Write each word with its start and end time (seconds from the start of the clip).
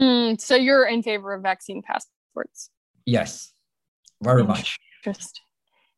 Mm, 0.00 0.38
so 0.38 0.54
you're 0.54 0.86
in 0.86 1.02
favor 1.02 1.32
of 1.32 1.42
vaccine 1.42 1.82
passports? 1.82 2.68
Yes, 3.06 3.52
very 4.22 4.44
much. 4.44 4.76
Interesting. 5.04 5.42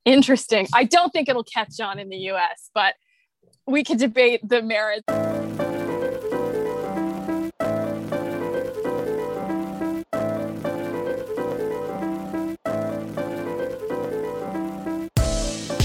Interesting. 0.05 0.69
I 0.73 0.85
don't 0.85 1.11
think 1.11 1.29
it'll 1.29 1.43
catch 1.43 1.81
on 1.81 1.99
in 1.99 2.09
the 2.09 2.31
US, 2.31 2.71
but 2.75 2.95
we 3.67 3.83
could 3.83 3.99
debate 3.99 4.41
the 4.49 4.63
merits. 4.63 5.03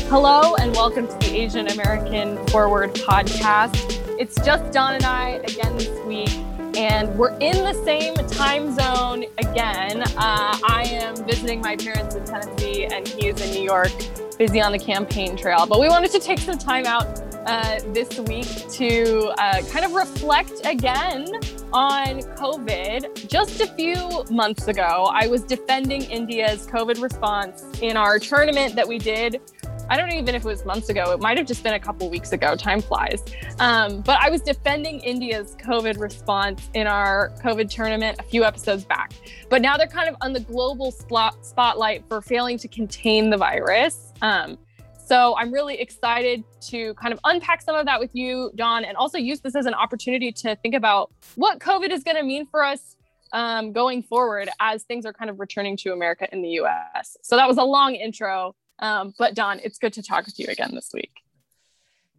Hello, 0.10 0.54
and 0.58 0.72
welcome 0.76 1.08
to 1.08 1.18
the 1.18 1.36
Asian 1.36 1.68
American 1.70 2.38
Forward 2.50 2.94
podcast. 2.94 4.00
It's 4.20 4.36
just 4.46 4.72
Don 4.72 4.94
and 4.94 5.04
I 5.04 5.42
again 5.48 5.76
this 5.76 6.00
week, 6.06 6.30
and 6.76 7.16
we're 7.18 7.38
in 7.40 7.64
the 7.64 7.74
same 7.86 8.16
time 8.30 8.74
zone 8.74 9.26
again. 9.38 10.02
Uh, 10.02 10.58
I 10.68 10.84
am 10.92 11.16
visiting 11.26 11.62
my 11.62 11.76
parents 11.76 12.16
in 12.16 12.26
Tennessee, 12.26 12.86
and 12.86 13.08
he 13.08 13.28
is 13.28 13.42
in 13.42 13.54
New 13.54 13.64
York, 13.64 13.92
busy 14.38 14.60
on 14.62 14.72
the 14.72 14.80
campaign 14.80 15.36
trail. 15.36 15.66
But 15.68 15.80
we 15.80 15.88
wanted 15.88 16.12
to 16.12 16.20
take 16.20 16.40
some 16.40 16.58
time 16.58 16.86
out 16.86 17.22
uh, 17.46 17.80
this 17.94 18.20
week 18.20 18.48
to 18.72 19.34
uh, 19.38 19.62
kind 19.70 19.86
of 19.86 19.94
reflect 19.94 20.66
again 20.66 21.28
on 21.72 22.22
COVID. 22.38 23.28
Just 23.28 23.62
a 23.62 23.68
few 23.68 24.24
months 24.32 24.68
ago, 24.68 25.10
I 25.12 25.28
was 25.28 25.44
defending 25.44 26.04
India's 26.04 26.66
COVID 26.66 27.02
response 27.02 27.66
in 27.82 27.98
our 27.98 28.18
tournament 28.18 28.76
that 28.76 28.88
we 28.88 28.98
did 28.98 29.42
I 29.90 29.98
don't 29.98 30.10
know 30.10 30.16
even 30.16 30.36
if 30.36 30.44
it 30.44 30.48
was 30.48 30.66
months 30.66 30.90
ago. 30.90 31.12
It 31.12 31.20
might 31.20 31.38
have 31.38 31.48
just 31.48 31.64
been 31.64 31.74
a 31.74 31.80
couple 31.80 32.10
weeks 32.10 32.32
ago. 32.32 32.56
Time 32.56 32.82
flies. 32.82 33.24
Um, 33.60 34.02
but 34.02 34.20
I 34.22 34.30
was 34.30 34.42
defending 34.42 35.00
India's 35.02 35.56
COVID 35.60 36.00
response 36.00 36.70
in 36.74 36.88
our 36.88 37.32
COVID 37.44 37.70
tournament 37.70 38.20
a 38.20 38.24
few 38.24 38.44
episodes 38.44 38.86
back. 38.86 39.14
But 39.50 39.62
now 39.62 39.78
they're 39.78 39.88
kind 39.88 40.10
of 40.10 40.16
on 40.22 40.34
the 40.34 40.40
global 40.40 40.92
spot- 40.92 41.46
spotlight 41.46 42.06
for 42.08 42.22
failing 42.22 42.58
to 42.60 42.68
contain 42.68 43.30
the 43.30 43.38
virus. 43.38 44.14
Um, 44.22 44.58
so 45.06 45.36
I'm 45.38 45.52
really 45.52 45.80
excited 45.80 46.44
to 46.70 46.94
kind 46.94 47.14
of 47.14 47.20
unpack 47.26 47.62
some 47.62 47.76
of 47.76 47.86
that 47.86 48.00
with 48.00 48.12
you, 48.14 48.52
Don, 48.56 48.86
and 48.86 48.96
also 48.96 49.18
use 49.18 49.42
this 49.42 49.56
as 49.56 49.66
an 49.66 49.74
opportunity 49.74 50.32
to 50.32 50.56
think 50.58 50.76
about 50.76 51.12
what 51.36 51.60
COVID 51.60 51.92
is 51.92 52.04
going 52.04 52.16
to 52.16 52.24
mean 52.24 52.46
for 52.46 52.64
us 52.64 52.96
um, 53.34 53.74
going 53.74 54.02
forward 54.02 54.50
as 54.60 54.84
things 54.84 55.06
are 55.06 55.12
kind 55.12 55.30
of 55.30 55.40
returning 55.40 55.76
to 55.78 55.92
America 55.92 56.28
in 56.32 56.42
the 56.42 56.50
US. 56.62 57.18
So 57.22 57.36
that 57.36 57.48
was 57.48 57.58
a 57.58 57.64
long 57.64 57.96
intro. 57.96 58.56
Um, 58.84 59.14
but 59.18 59.34
Don, 59.34 59.62
it's 59.64 59.78
good 59.80 59.94
to 59.94 60.04
talk 60.04 60.26
with 60.26 60.38
you 60.38 60.48
again 60.50 60.72
this 60.76 60.90
week. 60.94 61.14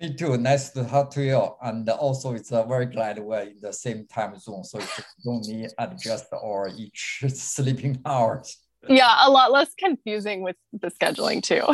Me 0.01 0.15
too. 0.15 0.39
Nice 0.39 0.71
to 0.71 0.83
talk 0.85 1.11
to 1.11 1.23
you. 1.23 1.51
And 1.63 1.89
also, 1.91 2.33
it's 2.33 2.51
uh, 2.51 2.65
very 2.65 2.87
glad 2.87 3.19
we're 3.19 3.43
in 3.43 3.61
the 3.61 3.73
same 3.73 4.07
time 4.07 4.37
zone, 4.39 4.65
so 4.65 4.81
you 4.81 4.87
don't 5.25 5.47
only 5.47 5.69
adjust 5.79 6.33
our 6.33 6.71
each 6.75 7.23
sleeping 7.29 8.01
hours. 8.07 8.57
Yeah, 8.89 9.15
a 9.27 9.31
lot 9.31 9.53
less 9.53 9.75
confusing 9.79 10.43
with 10.43 10.57
the 10.73 10.91
scheduling 10.91 11.43
too. 11.43 11.65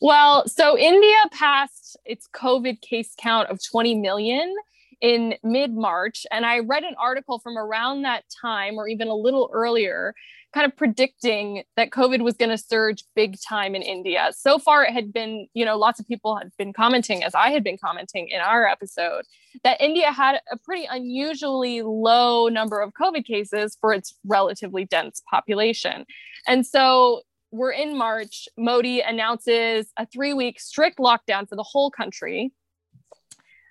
Well, 0.00 0.46
so 0.46 0.76
India 0.76 1.18
passed 1.32 1.96
its 2.04 2.28
COVID 2.34 2.82
case 2.82 3.14
count 3.18 3.48
of 3.48 3.60
20 3.64 3.94
million 3.94 4.54
in 5.00 5.34
mid 5.42 5.74
March. 5.74 6.26
And 6.30 6.44
I 6.44 6.60
read 6.60 6.84
an 6.84 6.94
article 6.98 7.38
from 7.38 7.56
around 7.56 8.02
that 8.02 8.24
time, 8.42 8.76
or 8.76 8.88
even 8.88 9.08
a 9.08 9.14
little 9.14 9.50
earlier, 9.52 10.14
kind 10.54 10.64
of 10.64 10.76
predicting 10.76 11.62
that 11.76 11.90
COVID 11.90 12.22
was 12.22 12.34
going 12.34 12.50
to 12.50 12.58
surge 12.58 13.04
big 13.14 13.36
time 13.46 13.74
in 13.74 13.82
India. 13.82 14.30
So 14.36 14.58
far, 14.58 14.84
it 14.84 14.92
had 14.92 15.12
been, 15.12 15.46
you 15.52 15.64
know, 15.64 15.76
lots 15.76 16.00
of 16.00 16.08
people 16.08 16.36
had 16.36 16.50
been 16.56 16.72
commenting, 16.72 17.22
as 17.22 17.34
I 17.34 17.50
had 17.50 17.62
been 17.62 17.76
commenting 17.76 18.28
in 18.28 18.40
our 18.40 18.66
episode, 18.66 19.24
that 19.62 19.80
India 19.80 20.10
had 20.10 20.40
a 20.50 20.56
pretty 20.56 20.86
unusually 20.90 21.82
low 21.82 22.48
number 22.48 22.80
of 22.80 22.92
COVID 22.94 23.26
cases 23.26 23.76
for 23.80 23.92
its 23.92 24.14
relatively 24.24 24.86
dense 24.86 25.22
population. 25.30 26.06
And 26.46 26.66
so 26.66 27.22
we're 27.50 27.72
in 27.72 27.96
March. 27.96 28.48
Modi 28.56 29.00
announces 29.00 29.90
a 29.98 30.06
three 30.06 30.32
week 30.32 30.60
strict 30.60 30.98
lockdown 30.98 31.48
for 31.48 31.56
the 31.56 31.62
whole 31.62 31.90
country. 31.90 32.52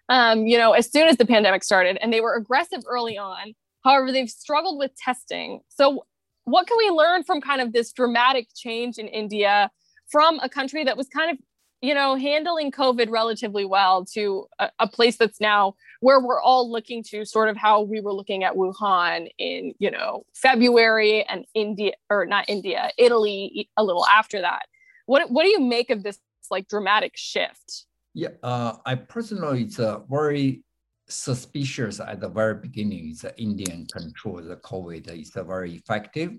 Um, 0.10 0.46
you 0.46 0.58
know, 0.58 0.72
as 0.72 0.90
soon 0.92 1.08
as 1.08 1.18
the 1.18 1.26
pandemic 1.26 1.64
started, 1.64 1.98
and 2.02 2.14
they 2.14 2.22
were 2.22 2.36
aggressive 2.36 2.82
early 2.88 3.18
on. 3.18 3.56
However, 3.84 4.12
they've 4.12 4.30
struggled 4.30 4.80
with 4.80 4.92
testing. 4.96 5.62
So 5.70 6.06
what 6.48 6.66
can 6.66 6.78
we 6.78 6.90
learn 6.90 7.24
from 7.24 7.42
kind 7.42 7.60
of 7.60 7.74
this 7.74 7.92
dramatic 7.92 8.48
change 8.56 8.98
in 8.98 9.08
India 9.10 9.70
from 10.10 10.40
a 10.40 10.48
country 10.48 10.86
that 10.86 10.96
was 10.96 11.10
kind 11.10 11.30
of, 11.30 11.38
you 11.82 11.94
know, 11.94 12.16
handling 12.16 12.72
COVID 12.72 13.10
relatively 13.10 13.66
well 13.66 14.06
to 14.14 14.48
a, 14.58 14.70
a, 14.80 14.88
place 14.88 15.18
that's 15.18 15.42
now 15.42 15.76
where 16.00 16.22
we're 16.22 16.42
all 16.42 16.72
looking 16.72 17.04
to 17.04 17.26
sort 17.26 17.50
of 17.50 17.58
how 17.58 17.82
we 17.82 18.00
were 18.00 18.14
looking 18.14 18.46
at 18.46 18.54
Wuhan 18.54 19.28
in, 19.38 19.74
you 19.78 19.92
know, 19.92 20.24
February 20.34 21.26
and 21.26 21.44
India 21.54 21.92
or 22.10 22.26
not 22.26 22.46
India, 22.48 22.92
Italy 22.98 23.70
a 23.76 23.84
little 23.84 24.06
after 24.08 24.40
that. 24.40 24.68
What 25.06 25.30
what 25.30 25.44
do 25.44 25.50
you 25.50 25.60
make 25.60 25.90
of 25.90 26.04
this 26.04 26.18
like 26.50 26.70
dramatic 26.70 27.12
shift? 27.18 27.86
Yeah, 28.14 28.30
uh, 28.42 28.78
I 28.86 28.96
personally, 28.96 29.64
it's 29.64 29.80
a 29.80 30.02
very 30.10 30.64
suspicious 31.08 32.00
at 32.00 32.20
the 32.20 32.30
very 32.30 32.56
beginning 32.56 33.10
is 33.10 33.22
the 33.22 33.40
Indian 33.40 33.86
control 33.88 34.42
the 34.42 34.58
COVID 34.58 35.10
is 35.20 35.32
very 35.32 35.76
effective. 35.76 36.34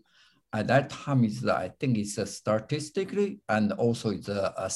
At 0.53 0.67
that 0.69 0.89
time, 0.89 1.25
is 1.25 1.47
I 1.47 1.71
think 1.81 1.99
it's 1.99 2.17
a 2.17 2.27
statistically 2.27 3.41
and 3.49 3.73
also 3.73 4.13
the 4.13 4.53
a 4.63 4.71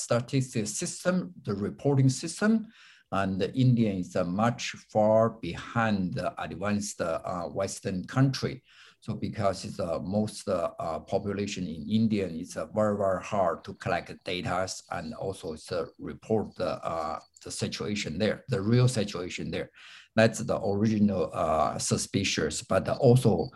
system, 0.69 1.33
the 1.45 1.55
reporting 1.55 2.11
system, 2.11 2.67
and 3.13 3.39
the 3.39 3.53
India 3.55 3.93
is 3.93 4.17
a 4.17 4.25
much 4.25 4.71
far 4.91 5.31
behind 5.31 6.15
the 6.15 6.33
advanced 6.43 7.01
uh, 7.01 7.43
Western 7.45 8.05
country. 8.05 8.63
So 9.01 9.15
because 9.15 9.65
it's 9.65 9.81
uh, 9.81 9.99
most 9.99 10.49
uh, 10.49 10.71
population 11.01 11.67
in 11.67 11.85
India, 11.91 12.27
it's 12.31 12.57
uh, 12.57 12.67
very, 12.67 12.97
very 12.97 13.23
hard 13.23 13.65
to 13.65 13.75
collect 13.75 14.13
data 14.25 14.69
and 14.93 15.13
also 15.15 15.57
uh, 15.73 15.85
report 15.99 16.55
the, 16.57 16.83
uh, 16.85 17.19
the 17.45 17.51
situation 17.51 18.17
there, 18.19 18.45
the 18.49 18.63
real 18.63 18.89
situation 18.89 19.51
there. 19.51 19.71
That's 20.15 20.39
the 20.39 20.59
original 20.65 21.31
uh, 21.35 21.79
suspicious, 21.79 22.63
but 22.63 22.89
also 22.89 23.49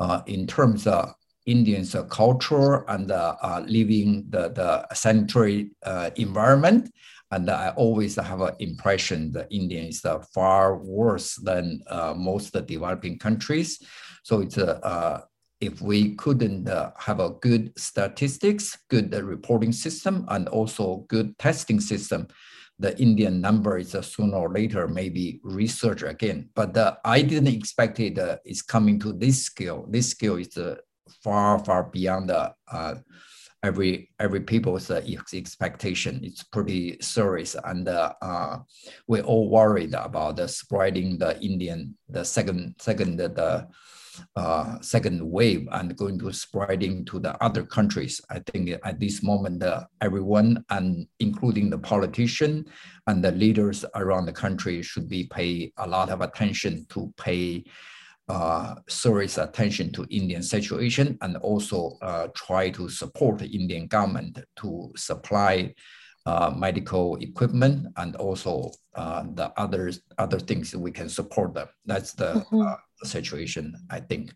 uh, 0.00 0.22
in 0.26 0.46
terms 0.46 0.86
of 0.86 1.14
Indians' 1.46 1.96
culture 2.10 2.84
and 2.90 3.10
uh, 3.10 3.62
living 3.66 4.26
the, 4.28 4.48
the 4.48 4.94
sanitary 4.94 5.70
environment, 6.16 6.90
and 7.30 7.50
I 7.50 7.70
always 7.76 8.16
have 8.16 8.40
an 8.40 8.54
impression 8.58 9.32
that 9.32 9.48
India 9.50 9.82
is 9.82 10.02
far 10.34 10.76
worse 10.78 11.34
than 11.36 11.82
most 12.16 12.52
developing 12.66 13.18
countries. 13.18 13.78
So 14.22 14.40
it's 14.40 14.58
a, 14.58 14.84
uh, 14.84 15.22
if 15.60 15.80
we 15.80 16.14
couldn't 16.14 16.68
uh, 16.68 16.92
have 16.98 17.20
a 17.20 17.30
good 17.30 17.72
statistics, 17.78 18.76
good 18.88 19.14
uh, 19.14 19.22
reporting 19.22 19.72
system, 19.72 20.24
and 20.28 20.48
also 20.48 21.06
good 21.08 21.36
testing 21.38 21.80
system, 21.80 22.28
the 22.78 22.96
Indian 23.00 23.40
number 23.40 23.78
is 23.78 23.94
uh, 23.94 24.02
sooner 24.02 24.36
or 24.36 24.52
later 24.52 24.86
maybe 24.86 25.40
research 25.42 26.02
again. 26.02 26.50
But 26.54 26.76
uh, 26.76 26.96
I 27.04 27.22
didn't 27.22 27.48
expect 27.48 27.98
it 27.98 28.18
uh, 28.18 28.36
is 28.44 28.62
coming 28.62 29.00
to 29.00 29.12
this 29.12 29.42
scale. 29.42 29.86
This 29.88 30.10
scale 30.10 30.36
is 30.36 30.56
uh, 30.56 30.76
far, 31.24 31.58
far 31.64 31.84
beyond 31.84 32.30
the 32.30 32.54
uh, 32.70 32.94
every 33.62 34.10
every 34.18 34.40
people's 34.40 34.90
expectation. 34.90 36.24
is 36.24 36.44
pretty 36.52 36.98
serious, 37.00 37.56
and 37.64 37.88
uh, 37.88 38.58
we're 39.06 39.22
all 39.22 39.50
worried 39.50 39.94
about 39.94 40.36
the 40.36 40.48
spreading 40.48 41.18
the 41.18 41.40
Indian 41.40 41.96
the 42.08 42.24
second 42.24 42.74
second 42.78 43.18
the 43.18 43.66
uh, 44.36 44.80
second 44.80 45.22
wave 45.22 45.68
and 45.72 45.96
going 45.96 46.18
to 46.18 46.32
spreading 46.32 47.04
to 47.04 47.18
the 47.18 47.40
other 47.42 47.64
countries. 47.64 48.20
I 48.30 48.40
think 48.40 48.70
at 48.84 49.00
this 49.00 49.22
moment, 49.22 49.62
uh, 49.62 49.84
everyone 50.00 50.64
and 50.70 51.06
including 51.20 51.70
the 51.70 51.78
politician 51.78 52.66
and 53.06 53.22
the 53.22 53.32
leaders 53.32 53.84
around 53.94 54.26
the 54.26 54.32
country 54.32 54.82
should 54.82 55.08
be 55.08 55.24
pay 55.26 55.72
a 55.78 55.86
lot 55.86 56.10
of 56.10 56.20
attention 56.20 56.86
to 56.90 57.12
pay 57.16 57.64
uh, 58.28 58.74
serious 58.88 59.38
attention 59.38 59.92
to 59.92 60.06
Indian 60.10 60.42
situation 60.42 61.16
and 61.20 61.36
also 61.38 61.96
uh, 62.02 62.28
try 62.34 62.70
to 62.70 62.88
support 62.88 63.38
the 63.38 63.46
Indian 63.46 63.86
government 63.86 64.38
to 64.56 64.92
supply 64.96 65.74
uh, 66.26 66.52
medical 66.54 67.16
equipment 67.16 67.86
and 67.96 68.14
also 68.16 68.70
uh, 68.94 69.24
the 69.34 69.50
other 69.56 69.90
other 70.18 70.38
things 70.38 70.76
we 70.76 70.90
can 70.90 71.08
support 71.08 71.54
them. 71.54 71.68
That's 71.86 72.12
the 72.12 72.34
mm-hmm. 72.34 72.60
uh, 72.60 72.76
situation, 73.02 73.74
I 73.88 74.00
think. 74.00 74.34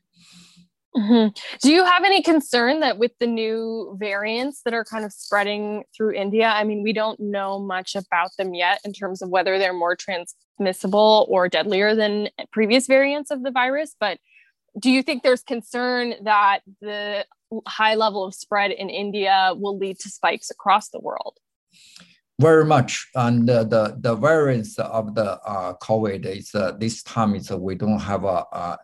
Mm-hmm. 0.96 1.28
Do 1.62 1.72
you 1.72 1.84
have 1.84 2.04
any 2.04 2.22
concern 2.22 2.80
that 2.80 2.98
with 2.98 3.12
the 3.18 3.26
new 3.26 3.96
variants 3.98 4.60
that 4.64 4.74
are 4.74 4.84
kind 4.84 5.04
of 5.04 5.12
spreading 5.12 5.84
through 5.96 6.12
India? 6.12 6.46
I 6.48 6.64
mean, 6.64 6.82
we 6.82 6.92
don't 6.92 7.18
know 7.18 7.58
much 7.58 7.94
about 7.94 8.30
them 8.36 8.54
yet 8.54 8.80
in 8.84 8.92
terms 8.92 9.22
of 9.22 9.30
whether 9.30 9.58
they're 9.58 9.72
more 9.72 9.96
transmissible 10.56 11.26
or 11.28 11.48
deadlier 11.48 11.94
than 11.94 12.28
previous 12.52 12.86
variants 12.86 13.30
of 13.30 13.42
the 13.42 13.50
virus. 13.50 13.94
But 13.98 14.18
do 14.78 14.90
you 14.90 15.02
think 15.02 15.22
there's 15.22 15.42
concern 15.42 16.14
that 16.22 16.60
the 16.80 17.26
high 17.66 17.94
level 17.94 18.24
of 18.24 18.34
spread 18.34 18.70
in 18.70 18.88
India 18.88 19.52
will 19.54 19.76
lead 19.76 19.98
to 20.00 20.08
spikes 20.08 20.50
across 20.50 20.88
the 20.88 21.00
world? 21.00 21.38
very 22.40 22.64
much. 22.64 23.08
And 23.14 23.48
uh, 23.48 23.62
the, 23.62 23.96
the 24.00 24.16
variants 24.16 24.76
of 24.78 25.14
the 25.14 25.38
uh, 25.42 25.74
COVID 25.74 26.26
is 26.26 26.52
uh, 26.54 26.72
this 26.72 27.02
time 27.04 27.36
is 27.36 27.52
uh, 27.52 27.56
we 27.56 27.76
don't 27.76 28.00
have 28.00 28.24
a, 28.24 28.44
a 28.52 28.78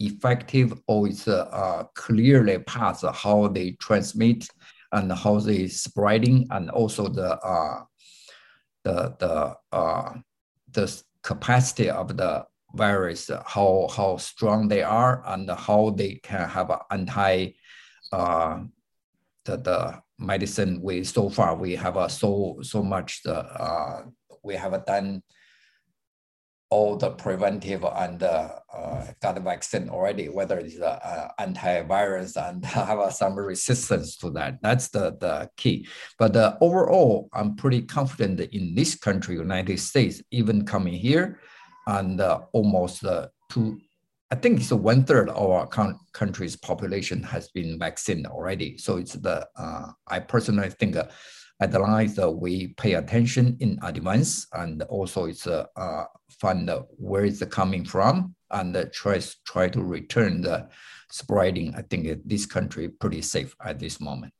effective 0.00 0.74
or 0.88 1.06
it's 1.06 1.28
uh, 1.28 1.84
clearly 1.94 2.58
path 2.58 3.04
how 3.14 3.46
they 3.46 3.72
transmit 3.72 4.48
and 4.90 5.12
how 5.12 5.38
they 5.38 5.68
spreading 5.68 6.48
and 6.50 6.70
also 6.70 7.06
the 7.06 7.38
uh, 7.38 7.84
the 8.82 9.14
the 9.20 10.22
the 10.72 11.02
capacity 11.24 11.90
of 11.90 12.16
the 12.16 12.44
virus, 12.74 13.30
how 13.46 13.88
how 13.96 14.16
strong 14.18 14.68
they 14.68 14.82
are 14.82 15.22
and 15.26 15.50
how 15.50 15.90
they 15.90 16.20
can 16.22 16.48
have 16.48 16.70
anti 16.90 17.52
uh, 18.12 18.60
the, 19.44 19.56
the 19.56 20.02
medicine 20.18 20.80
we 20.80 21.02
so 21.02 21.28
far 21.28 21.56
we 21.56 21.74
have 21.74 21.96
uh, 21.96 22.08
so 22.08 22.58
so 22.62 22.82
much 22.82 23.22
the 23.24 23.36
uh, 23.36 24.02
we 24.44 24.54
have 24.54 24.84
done 24.86 25.22
all 26.70 26.96
the 26.96 27.10
preventive 27.10 27.84
and 27.84 28.22
uh, 28.22 28.48
uh, 28.72 29.06
got 29.22 29.40
vaccine 29.42 29.88
already, 29.88 30.28
whether 30.28 30.58
it's 30.58 30.80
uh, 30.80 30.98
uh, 31.38 31.44
antivirus 31.44 32.36
and 32.36 32.64
have 32.64 33.12
some 33.12 33.38
resistance 33.38 34.16
to 34.16 34.30
that. 34.30 34.58
That's 34.62 34.88
the, 34.88 35.16
the 35.20 35.50
key. 35.56 35.86
But 36.18 36.36
uh, 36.36 36.56
overall, 36.60 37.28
I'm 37.32 37.56
pretty 37.56 37.82
confident 37.82 38.40
in 38.40 38.74
this 38.74 38.94
country, 38.96 39.36
United 39.36 39.78
States, 39.78 40.22
even 40.30 40.66
coming 40.66 40.94
here, 40.94 41.40
and 41.86 42.20
uh, 42.20 42.40
almost 42.52 43.04
uh, 43.04 43.28
two, 43.50 43.78
I 44.30 44.36
think 44.36 44.60
it's 44.60 44.72
one 44.72 45.04
third 45.04 45.28
of 45.28 45.50
our 45.50 45.68
country's 46.12 46.56
population 46.56 47.22
has 47.22 47.48
been 47.50 47.78
vaccinated 47.78 48.26
already. 48.26 48.78
So 48.78 48.96
it's 48.96 49.12
the, 49.12 49.46
I 50.08 50.18
personally 50.18 50.70
think 50.70 50.96
at 51.60 51.70
the 51.70 51.78
that 52.16 52.30
we 52.30 52.68
pay 52.76 52.94
attention 52.94 53.56
in 53.60 53.78
advance 53.82 54.46
and 54.52 54.82
also 54.84 55.26
it's 55.26 55.46
uh, 55.46 55.66
uh, 56.40 56.46
find 56.46 56.70
where 56.96 57.24
it's 57.24 57.44
coming 57.46 57.84
from 57.84 58.34
and 58.50 58.90
try, 58.92 59.20
try 59.46 59.68
to 59.68 59.82
return 59.82 60.42
the 60.42 60.68
spreading. 61.10 61.74
I 61.74 61.82
think 61.82 62.20
this 62.24 62.46
country 62.46 62.88
pretty 62.88 63.22
safe 63.22 63.54
at 63.64 63.78
this 63.78 64.00
moment. 64.00 64.32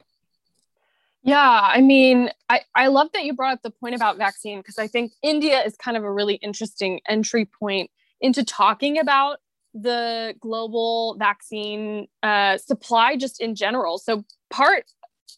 Yeah, 1.23 1.61
I 1.62 1.81
mean, 1.81 2.31
I, 2.50 2.61
I 2.75 2.88
love 2.88 3.08
that 3.14 3.25
you 3.25 3.32
brought 3.32 3.55
up 3.55 3.62
the 3.62 3.70
point 3.70 3.94
about 3.94 4.19
vaccine 4.19 4.58
because 4.58 4.79
I 4.79 4.87
think 4.87 5.12
India 5.23 5.62
is 5.62 5.75
kind 5.76 5.96
of 5.96 6.05
a 6.05 6.12
really 6.12 6.35
interesting 6.35 7.00
entry 7.08 7.46
point 7.46 7.91
into 8.20 8.44
talking 8.44 8.99
about 8.99 9.38
the 9.73 10.35
global 10.40 11.17
vaccine 11.19 12.08
uh, 12.23 12.58
supply 12.58 13.17
just 13.17 13.40
in 13.40 13.55
general. 13.55 13.99
So 13.99 14.25
part 14.50 14.85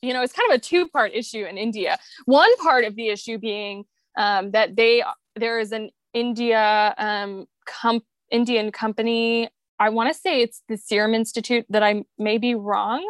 you 0.02 0.12
know, 0.12 0.22
it's 0.22 0.32
kind 0.32 0.50
of 0.50 0.56
a 0.56 0.60
two 0.60 0.88
part 0.88 1.12
issue 1.14 1.44
in 1.44 1.56
India. 1.56 1.98
One 2.26 2.54
part 2.58 2.84
of 2.84 2.96
the 2.96 3.08
issue 3.08 3.38
being 3.38 3.84
um, 4.16 4.50
that 4.52 4.76
they 4.76 5.02
there 5.36 5.58
is 5.58 5.72
an 5.72 5.90
India 6.16 6.94
um, 6.96 7.46
com- 7.66 8.00
Indian 8.30 8.72
company. 8.72 9.50
I 9.78 9.90
want 9.90 10.12
to 10.12 10.18
say 10.18 10.40
it's 10.40 10.62
the 10.68 10.78
Serum 10.78 11.14
Institute 11.14 11.66
that 11.68 11.82
I 11.82 12.04
may 12.18 12.38
be 12.38 12.54
wrong, 12.54 13.04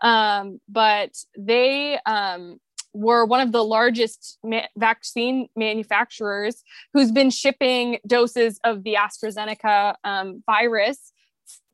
um, 0.00 0.60
but 0.68 1.10
they 1.36 1.98
um, 2.06 2.60
were 2.92 3.24
one 3.24 3.40
of 3.40 3.50
the 3.50 3.64
largest 3.64 4.38
ma- 4.44 4.68
vaccine 4.76 5.48
manufacturers 5.56 6.62
who's 6.92 7.10
been 7.10 7.30
shipping 7.30 7.98
doses 8.06 8.60
of 8.62 8.84
the 8.84 8.94
AstraZeneca 8.94 9.96
um, 10.04 10.44
virus 10.46 11.10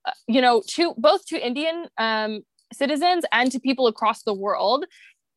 uh, 0.07 0.13
you 0.27 0.41
know 0.41 0.63
to 0.67 0.95
both 0.97 1.27
to 1.27 1.39
indian 1.47 1.87
um, 1.99 2.41
citizens 2.73 3.25
and 3.33 3.53
to 3.53 3.61
people 3.61 3.87
across 3.87 4.23
the 4.23 4.35
world. 4.35 4.87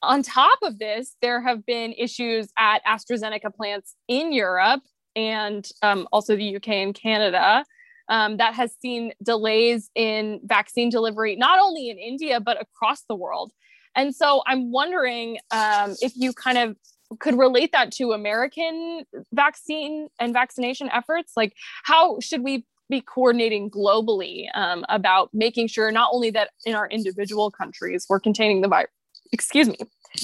On 0.01 0.21
top 0.21 0.59
of 0.61 0.79
this, 0.79 1.15
there 1.21 1.41
have 1.41 1.65
been 1.65 1.93
issues 1.93 2.49
at 2.57 2.83
AstraZeneca 2.85 3.53
plants 3.55 3.95
in 4.07 4.33
Europe 4.33 4.81
and 5.15 5.67
um, 5.81 6.07
also 6.11 6.35
the 6.35 6.55
UK 6.55 6.69
and 6.69 6.95
Canada 6.95 7.65
um, 8.09 8.37
that 8.37 8.53
has 8.53 8.75
seen 8.81 9.13
delays 9.23 9.89
in 9.95 10.39
vaccine 10.43 10.89
delivery, 10.89 11.35
not 11.35 11.59
only 11.59 11.89
in 11.89 11.97
India, 11.97 12.39
but 12.39 12.61
across 12.61 13.03
the 13.07 13.15
world. 13.15 13.51
And 13.95 14.15
so 14.15 14.41
I'm 14.45 14.71
wondering 14.71 15.37
um, 15.51 15.95
if 16.01 16.13
you 16.15 16.33
kind 16.33 16.57
of 16.57 16.75
could 17.19 17.37
relate 17.37 17.71
that 17.71 17.91
to 17.91 18.11
American 18.11 19.05
vaccine 19.33 20.07
and 20.19 20.33
vaccination 20.33 20.89
efforts. 20.91 21.33
Like, 21.37 21.53
how 21.83 22.19
should 22.19 22.43
we 22.43 22.65
be 22.89 23.01
coordinating 23.01 23.69
globally 23.69 24.47
um, 24.55 24.85
about 24.89 25.29
making 25.33 25.67
sure 25.67 25.91
not 25.91 26.09
only 26.11 26.31
that 26.31 26.49
in 26.65 26.75
our 26.75 26.87
individual 26.89 27.49
countries 27.49 28.05
we're 28.09 28.19
containing 28.19 28.61
the 28.61 28.67
virus, 28.67 28.91
excuse 29.31 29.67
me, 29.67 29.77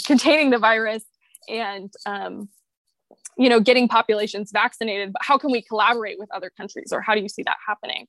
containing 0.05 0.49
the 0.49 0.57
virus 0.57 1.03
and 1.47 1.91
um, 2.05 2.49
you 3.39 3.49
know 3.49 3.59
getting 3.59 3.87
populations 3.87 4.51
vaccinated, 4.51 5.13
but 5.13 5.23
how 5.23 5.37
can 5.37 5.51
we 5.51 5.61
collaborate 5.61 6.19
with 6.19 6.29
other 6.31 6.51
countries, 6.55 6.89
or 6.91 7.01
how 7.01 7.15
do 7.15 7.21
you 7.21 7.29
see 7.29 7.43
that 7.43 7.57
happening? 7.65 8.05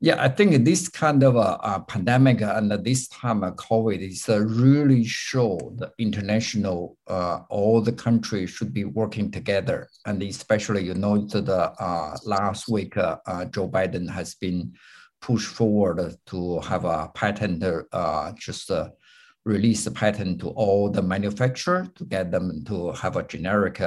Yeah, 0.00 0.22
I 0.22 0.28
think 0.28 0.64
this 0.64 0.88
kind 0.88 1.22
of 1.22 1.34
a, 1.36 1.58
a 1.62 1.84
pandemic 1.88 2.42
and 2.42 2.70
this 2.84 3.08
time 3.08 3.40
COVID 3.40 4.00
is 4.06 4.28
uh, 4.28 4.40
really 4.40 5.02
show 5.04 5.58
the 5.76 5.92
international, 5.98 6.98
uh, 7.06 7.40
all 7.48 7.80
the 7.80 7.92
countries 7.92 8.50
should 8.50 8.74
be 8.74 8.84
working 8.84 9.30
together. 9.30 9.88
And 10.04 10.22
especially, 10.22 10.84
you 10.84 10.94
know, 10.94 11.16
the 11.24 11.72
uh, 11.80 12.16
last 12.24 12.68
week, 12.68 12.96
uh, 12.98 13.16
Joe 13.46 13.68
Biden 13.68 14.10
has 14.10 14.34
been 14.34 14.74
pushed 15.22 15.48
forward 15.48 16.14
to 16.26 16.60
have 16.60 16.84
a 16.84 17.10
patent, 17.14 17.64
just 18.36 18.70
release 19.44 19.84
the 19.84 19.90
patent 19.90 20.40
to 20.40 20.48
all 20.50 20.90
the 20.90 21.02
manufacturer 21.02 21.86
to 21.94 22.04
get 22.04 22.30
them 22.30 22.64
to 22.64 22.92
have 22.92 23.16
a 23.16 23.22
generic 23.22 23.80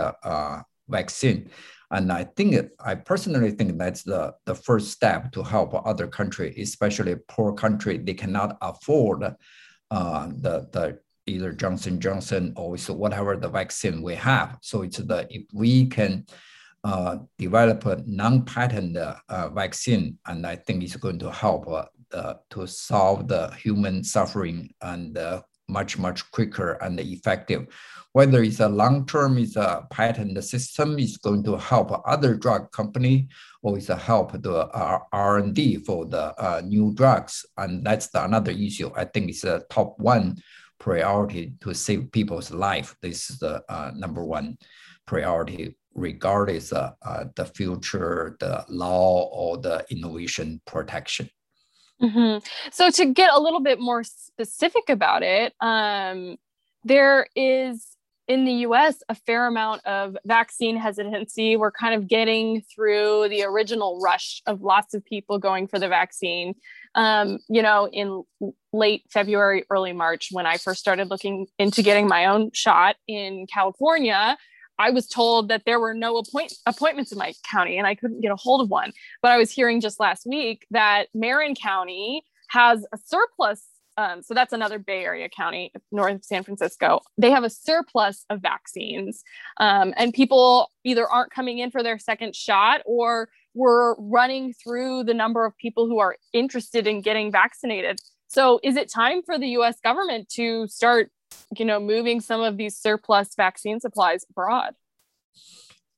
vaccine. 0.88 1.50
And 1.89 2.12
I 2.12 2.25
think, 2.25 2.69
I 2.80 2.95
personally 2.95 3.51
think 3.51 3.77
that's 3.77 4.04
the, 4.04 4.33
the 4.45 4.56
first 4.56 4.92
step 4.92 5.31
to 5.31 5.44
help 5.44 5.74
other 5.86 6.07
country, 6.07 6.54
especially 6.59 7.15
poor 7.27 7.54
country, 7.54 7.98
they 7.98 8.13
cannot 8.13 8.57
afford 8.62 9.24
uh, 9.89 10.27
the, 10.27 10.68
the 10.71 11.00
either 11.27 11.54
Johnson 11.54 12.00
Johnson 12.00 12.54
or 12.56 12.75
whatever 12.89 13.38
the 13.38 13.50
vaccine 13.50 14.01
we 14.01 14.15
have. 14.15 14.57
So 14.62 14.81
it's 14.81 14.98
the, 14.98 15.27
if 15.30 15.44
we 15.54 15.86
can 15.86 16.25
uh, 16.83 17.18
develop 17.38 17.86
a 17.86 18.04
non-patent 18.06 18.98
uh, 18.98 19.50
vaccine, 19.50 20.18
and 20.25 20.45
I 20.45 20.57
think 20.57 20.83
it's 20.83 20.95
going 20.95 21.19
to 21.19 21.31
help 21.31 21.68
uh, 21.69 21.86
to 22.12 22.68
solve 22.68 23.27
the 23.27 23.51
human 23.56 24.04
suffering 24.04 24.74
and 24.81 25.18
uh, 25.18 25.42
much, 25.68 25.98
much 25.98 26.30
quicker 26.31 26.74
and 26.81 27.00
effective 27.00 27.68
whether 28.18 28.42
it's 28.42 28.62
a 28.62 28.68
long-term, 28.68 29.38
it's 29.38 29.57
a 29.57 29.86
patent 29.92 30.44
system, 30.44 30.98
is 30.98 31.18
going 31.18 31.44
to 31.44 31.56
help 31.56 32.01
other 32.04 32.33
drug 32.33 32.71
company, 32.71 33.27
or 33.62 33.77
it's 33.77 33.89
a 33.89 33.95
help 33.95 34.31
the 34.42 34.56
uh, 34.56 34.98
R&D 35.12 35.77
for 35.86 36.04
the 36.04 36.33
uh, 36.44 36.59
new 36.65 36.92
drugs. 36.95 37.45
And 37.57 37.85
that's 37.85 38.07
the, 38.07 38.23
another 38.26 38.52
issue. 38.52 38.90
I 38.95 39.06
think 39.06 39.30
it's 39.30 39.44
a 39.44 39.61
top 39.69 39.99
one 39.99 40.37
priority 40.80 41.54
to 41.61 41.76
save 41.76 42.11
people's 42.11 42.49
life. 42.49 42.95
This 43.04 43.30
is 43.30 43.37
the 43.37 43.64
uh, 43.69 43.92
number 43.94 44.26
one 44.26 44.57
priority, 45.06 45.76
regardless 45.94 46.73
uh, 46.73 46.94
the 47.35 47.45
future, 47.45 48.35
the 48.40 48.66
law, 48.68 49.30
or 49.31 49.59
the 49.59 49.85
innovation 49.92 50.59
protection. 50.66 51.30
Mm-hmm. 52.01 52.45
So 52.71 52.89
to 52.92 53.13
get 53.13 53.31
a 53.33 53.39
little 53.39 53.61
bit 53.61 53.80
more 53.80 54.04
specific 54.04 54.89
about 54.89 55.23
it, 55.23 55.54
um, 55.61 56.37
there 56.83 57.27
is 57.35 57.97
in 58.27 58.44
the 58.44 58.54
US 58.54 59.01
a 59.09 59.16
fair 59.16 59.47
amount 59.47 59.85
of 59.85 60.18
vaccine 60.25 60.77
hesitancy. 60.77 61.56
We're 61.56 61.71
kind 61.71 61.95
of 61.95 62.07
getting 62.07 62.61
through 62.61 63.30
the 63.30 63.44
original 63.44 63.99
rush 64.01 64.42
of 64.45 64.61
lots 64.61 64.94
of 64.94 65.04
people 65.06 65.39
going 65.39 65.68
for 65.68 65.80
the 65.80 65.87
vaccine. 65.87 66.56
Um, 66.94 67.39
you 67.49 67.61
know, 67.61 67.87
in 67.92 68.23
late 68.73 69.04
February, 69.09 69.63
early 69.69 69.94
March, 69.94 70.30
when 70.31 70.45
I 70.45 70.57
first 70.57 70.80
started 70.80 71.09
looking 71.09 71.47
into 71.57 71.81
getting 71.81 72.07
my 72.07 72.25
own 72.25 72.51
shot 72.54 72.97
in 73.07 73.47
California, 73.47 74.37
I 74.80 74.90
was 74.92 75.07
told 75.07 75.50
that 75.50 75.64
there 75.66 75.80
were 75.80 75.94
no 75.94 76.18
appoint- 76.18 76.54
appointments 76.66 77.12
in 77.12 77.18
my 77.18 77.34
county 77.50 77.78
and 77.78 77.88
I 77.88 77.96
couldn't 77.96 78.22
get 78.22 78.31
a 78.31 78.36
hold 78.36 78.62
of 78.62 78.69
one. 78.69 78.94
But 79.22 79.31
I 79.31 79.38
was 79.38 79.52
hearing 79.52 79.81
just 79.81 80.00
last 80.00 80.26
week 80.26 80.66
that 80.72 81.07
Marin 81.14 81.56
County 81.56 82.24
has 82.50 82.86
a 82.94 82.98
surplus 82.98 83.64
um, 83.98 84.22
so 84.22 84.36
that's 84.36 84.54
another 84.54 84.78
Bay 84.78 85.04
Area 85.04 85.28
county, 85.28 85.72
north 85.92 86.14
of 86.14 86.24
San 86.24 86.44
Francisco. 86.44 87.02
They 87.18 87.31
have 87.31 87.44
a 87.44 87.50
surplus 87.50 88.26
of 88.30 88.42
vaccines, 88.42 89.24
um, 89.60 89.92
and 89.98 90.14
people 90.14 90.72
either 90.84 91.07
aren't 91.07 91.31
coming 91.31 91.57
in 91.57 91.72
for 91.72 91.81
their 91.81 91.98
second 91.98 92.36
shot 92.36 92.81
or 92.86 93.30
we're 93.56 93.96
running 93.96 94.54
through 94.54 95.04
the 95.04 95.16
number 95.16 95.46
of 95.46 95.57
people 95.57 95.88
who 95.88 95.98
are 95.98 96.16
interested 96.31 96.86
in 96.86 97.02
getting 97.02 97.31
vaccinated. 97.31 98.00
So, 98.28 98.60
is 98.64 98.76
it 98.76 98.92
time 98.92 99.24
for 99.26 99.40
the 99.40 99.48
U.S. 99.50 99.80
government 99.84 100.30
to 100.36 100.68
start, 100.68 101.12
you 101.56 101.66
know, 101.66 101.80
moving 101.80 102.21
some 102.21 102.42
of 102.42 102.57
these 102.57 102.77
surplus 102.77 103.35
vaccine 103.35 103.80
supplies 103.80 104.25
abroad? 104.30 104.73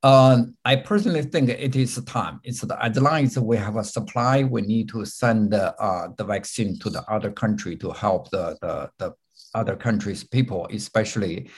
Uh, 0.02 0.44
I 0.64 0.78
personally 0.78 1.24
think 1.24 1.50
it 1.50 1.76
is 1.76 2.02
time. 2.06 2.40
It's 2.44 2.62
the 2.62 2.82
as 2.84 2.98
long 2.98 3.26
as 3.26 3.38
we 3.38 3.58
have 3.58 3.76
a 3.76 3.84
supply, 3.84 4.44
we 4.44 4.62
need 4.62 4.88
to 4.90 5.04
send 5.06 5.54
uh, 5.54 6.08
the 6.18 6.24
vaccine 6.24 6.80
to 6.80 6.90
the 6.90 7.04
other 7.12 7.32
country 7.32 7.76
to 7.78 7.92
help 7.92 8.30
the, 8.30 8.58
the, 8.62 8.90
the 8.98 9.14
other 9.54 9.76
countries' 9.76 10.24
people, 10.24 10.68
especially 10.72 11.50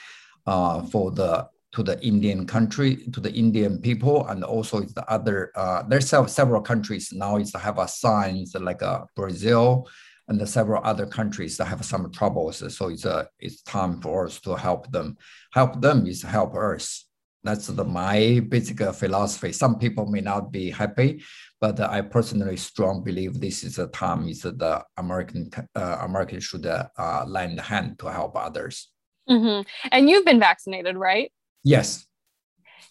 uh, 0.46 0.82
for 0.82 1.12
the 1.12 1.48
to 1.72 1.82
the 1.82 1.98
Indian 2.04 2.46
country, 2.46 2.96
to 3.12 3.20
the 3.20 3.32
Indian 3.32 3.78
people, 3.78 4.26
and 4.26 4.44
also 4.44 4.82
it's 4.82 4.92
the 4.92 5.08
other. 5.08 5.52
Uh, 5.54 5.82
there's 5.84 6.08
several 6.08 6.60
countries 6.60 7.12
now 7.12 7.36
is 7.36 7.54
have 7.54 7.78
a 7.78 7.86
signs 7.86 8.54
like 8.56 8.82
uh, 8.82 9.04
Brazil 9.14 9.88
and 10.28 10.40
the 10.40 10.46
several 10.46 10.82
other 10.84 11.06
countries 11.06 11.56
that 11.56 11.66
have 11.66 11.84
some 11.84 12.10
troubles. 12.10 12.62
So 12.74 12.88
it's 12.88 13.04
a 13.04 13.28
it's 13.38 13.62
time 13.62 14.00
for 14.00 14.26
us 14.26 14.40
to 14.40 14.54
help 14.54 14.90
them. 14.90 15.16
Help 15.52 15.80
them 15.80 16.06
is 16.06 16.22
help 16.22 16.54
us. 16.54 17.06
That's 17.44 17.66
the 17.66 17.84
my 17.84 18.40
basic 18.48 18.78
philosophy. 18.94 19.52
Some 19.52 19.78
people 19.78 20.06
may 20.06 20.20
not 20.20 20.52
be 20.52 20.70
happy, 20.70 21.24
but 21.60 21.80
I 21.80 22.00
personally 22.02 22.56
strong 22.56 23.02
believe 23.02 23.40
this 23.40 23.64
is 23.64 23.78
a 23.78 23.88
time 23.88 24.28
is 24.28 24.42
the 24.42 24.84
American 24.96 25.50
uh, 25.74 25.98
American 26.00 26.40
should 26.40 26.66
uh, 26.66 27.24
lend 27.26 27.58
a 27.58 27.62
hand 27.62 27.98
to 27.98 28.06
help 28.06 28.36
others. 28.36 28.90
Mm-hmm. 29.28 29.68
And 29.90 30.08
you've 30.08 30.24
been 30.24 30.40
vaccinated, 30.40 30.96
right? 30.96 31.32
Yes. 31.64 32.06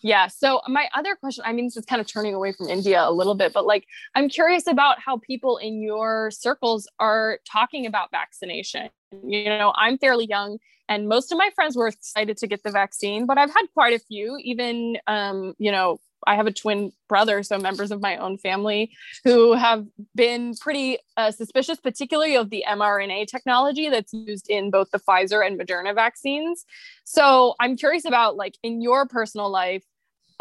Yeah. 0.02 0.28
So 0.28 0.62
my 0.68 0.90
other 0.96 1.16
question, 1.16 1.44
I 1.46 1.54
mean, 1.54 1.66
this 1.66 1.78
is 1.78 1.86
kind 1.86 2.02
of 2.02 2.08
turning 2.08 2.34
away 2.34 2.54
from 2.54 2.68
India 2.68 3.04
a 3.08 3.12
little 3.12 3.36
bit, 3.36 3.54
but 3.54 3.66
like 3.66 3.86
I'm 4.16 4.30
curious 4.30 4.68
about 4.68 5.00
how 5.00 5.18
people 5.18 5.58
in 5.58 5.82
your 5.82 6.32
circles 6.32 6.88
are 7.00 7.40
talking 7.46 7.86
about 7.86 8.10
vaccination. 8.12 8.90
You 9.24 9.46
know, 9.46 9.74
I'm 9.76 9.98
fairly 9.98 10.26
young 10.26 10.58
and 10.90 11.08
most 11.08 11.32
of 11.32 11.38
my 11.38 11.50
friends 11.56 11.76
were 11.76 11.88
excited 11.88 12.38
to 12.38 12.48
get 12.48 12.64
the 12.64 12.72
vaccine, 12.72 13.26
but 13.26 13.38
I've 13.38 13.54
had 13.54 13.66
quite 13.74 13.94
a 13.94 14.00
few, 14.00 14.38
even 14.44 14.98
um, 15.08 15.54
you 15.58 15.72
know, 15.72 16.00
I 16.28 16.36
have 16.36 16.48
a 16.48 16.52
twin 16.52 16.92
brother, 17.10 17.44
so 17.44 17.58
members 17.58 17.92
of 17.92 18.02
my 18.02 18.18
own 18.18 18.38
family 18.38 18.92
who 19.24 19.54
have 19.54 19.86
been 20.16 20.56
pretty 20.56 21.00
uh, 21.18 21.32
suspicious, 21.32 21.80
particularly 21.80 22.36
of 22.36 22.50
the 22.50 22.64
mRNA 22.68 23.28
technology 23.28 23.90
that's 23.90 24.14
used 24.14 24.50
in 24.50 24.70
both 24.70 24.92
the 24.92 25.00
Pfizer 25.00 25.46
and 25.46 25.60
Moderna 25.60 25.96
vaccines. 25.96 26.66
So 27.06 27.56
I'm 27.60 27.76
curious 27.76 28.06
about, 28.06 28.36
like, 28.36 28.58
in 28.62 28.82
your 28.82 29.08
personal 29.08 29.50
life, 29.50 29.84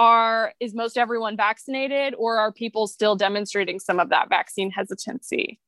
are 0.01 0.55
is 0.61 0.75
most 0.75 0.97
everyone 0.97 1.37
vaccinated, 1.37 2.15
or 2.17 2.39
are 2.39 2.51
people 2.51 2.87
still 2.87 3.17
demonstrating 3.17 3.79
some 3.79 4.01
of 4.01 4.09
that 4.09 4.31
vaccine 4.31 4.71
hesitancy? 4.71 5.61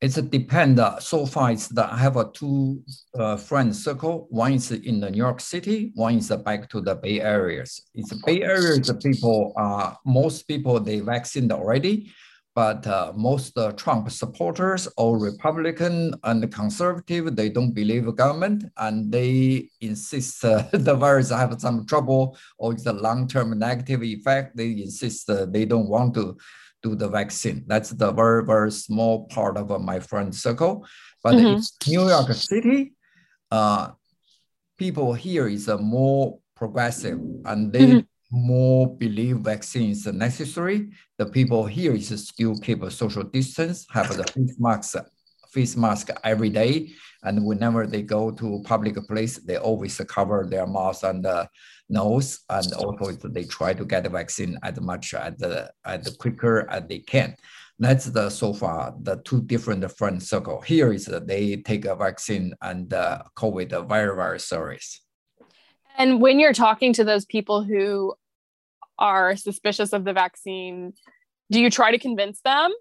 It's 0.00 0.16
a 0.16 0.22
depend. 0.22 0.78
Uh, 0.78 1.00
so 1.00 1.26
far, 1.26 1.50
it's 1.50 1.66
that 1.68 1.92
I 1.92 1.96
have 1.96 2.16
a 2.16 2.30
two 2.30 2.82
uh, 3.18 3.36
friend 3.36 3.74
circle. 3.74 4.28
One 4.30 4.52
is 4.52 4.70
in 4.70 5.00
the 5.00 5.10
New 5.10 5.18
York 5.18 5.40
City. 5.40 5.90
One 5.94 6.18
is 6.18 6.28
back 6.44 6.68
to 6.70 6.80
the 6.80 6.94
Bay 6.94 7.20
Areas. 7.20 7.82
It's 7.94 8.10
the 8.10 8.20
Bay 8.24 8.42
Areas. 8.42 8.86
The 8.86 8.94
people, 8.94 9.52
uh, 9.56 9.94
most 10.06 10.46
people 10.46 10.78
they 10.78 11.00
vaccinated 11.00 11.50
already, 11.52 12.12
but 12.54 12.86
uh, 12.86 13.12
most 13.16 13.58
uh, 13.58 13.72
Trump 13.72 14.10
supporters 14.10 14.86
or 14.96 15.18
Republican 15.18 16.14
and 16.22 16.52
conservative, 16.52 17.34
they 17.34 17.48
don't 17.48 17.72
believe 17.72 18.14
government 18.14 18.64
and 18.76 19.10
they 19.10 19.68
insist 19.80 20.44
uh, 20.44 20.62
the 20.72 20.94
virus 20.94 21.30
have 21.30 21.60
some 21.60 21.84
trouble 21.84 22.38
or 22.58 22.72
it's 22.72 22.86
a 22.86 22.92
long-term 22.92 23.58
negative 23.58 24.04
effect. 24.04 24.56
They 24.56 24.70
insist 24.70 25.28
uh, 25.28 25.46
they 25.46 25.64
don't 25.64 25.88
want 25.88 26.14
to 26.14 26.36
do 26.84 26.94
the 26.94 27.08
vaccine. 27.08 27.64
That's 27.66 27.90
the 27.90 28.12
very, 28.12 28.44
very 28.44 28.70
small 28.70 29.26
part 29.26 29.56
of 29.56 29.72
uh, 29.72 29.78
my 29.80 29.98
friend 29.98 30.32
circle. 30.32 30.86
But 31.24 31.34
mm-hmm. 31.34 31.90
New 31.90 32.08
York 32.08 32.32
City, 32.34 32.92
uh, 33.50 33.92
people 34.78 35.12
here 35.14 35.48
is 35.48 35.68
more 35.80 36.38
progressive 36.54 37.18
and 37.46 37.72
they 37.72 37.86
mm-hmm. 37.86 37.98
More 38.34 38.96
believe 38.96 39.38
vaccine 39.38 39.90
is 39.90 40.06
necessary. 40.06 40.90
The 41.18 41.26
people 41.26 41.64
here 41.66 41.94
is 41.94 42.08
still 42.28 42.56
keep 42.58 42.82
a 42.82 42.90
social 42.90 43.22
distance, 43.22 43.86
have 43.90 44.14
the 44.16 44.24
face 44.24 44.56
mask, 44.58 44.96
face 45.52 45.76
mask 45.76 46.10
every 46.24 46.50
day. 46.50 46.92
And 47.22 47.46
whenever 47.46 47.86
they 47.86 48.02
go 48.02 48.30
to 48.32 48.62
public 48.64 48.96
place, 49.06 49.38
they 49.38 49.56
always 49.56 49.96
cover 50.08 50.46
their 50.50 50.66
mouth 50.66 51.02
and 51.04 51.24
uh, 51.24 51.46
nose, 51.88 52.40
and 52.50 52.72
also 52.74 53.12
they 53.28 53.44
try 53.44 53.72
to 53.72 53.84
get 53.84 54.02
the 54.02 54.10
vaccine 54.10 54.58
as 54.62 54.80
much 54.80 55.14
as 55.14 55.36
the 55.38 55.70
as 55.84 56.16
quicker 56.16 56.68
as 56.70 56.82
they 56.88 56.98
can. 56.98 57.36
That's 57.78 58.06
the 58.06 58.30
so 58.30 58.52
far 58.52 58.94
the 59.00 59.16
two 59.24 59.42
different 59.42 59.90
front 59.96 60.22
circle. 60.22 60.60
Here 60.60 60.92
is 60.92 61.06
that 61.06 61.26
they 61.26 61.56
take 61.56 61.84
a 61.86 61.96
vaccine 61.96 62.52
and 62.60 62.92
uh, 62.92 63.22
COVID 63.36 63.88
very 63.88 64.14
very 64.14 64.40
serious. 64.40 65.00
And 65.96 66.20
when 66.20 66.40
you're 66.40 66.52
talking 66.52 66.92
to 66.94 67.04
those 67.04 67.24
people 67.24 67.62
who 67.62 68.14
are 68.98 69.36
suspicious 69.36 69.92
of 69.92 70.04
the 70.04 70.12
vaccine, 70.12 70.92
do 71.50 71.60
you 71.60 71.70
try 71.70 71.90
to 71.90 71.98
convince 71.98 72.40
them? 72.40 72.72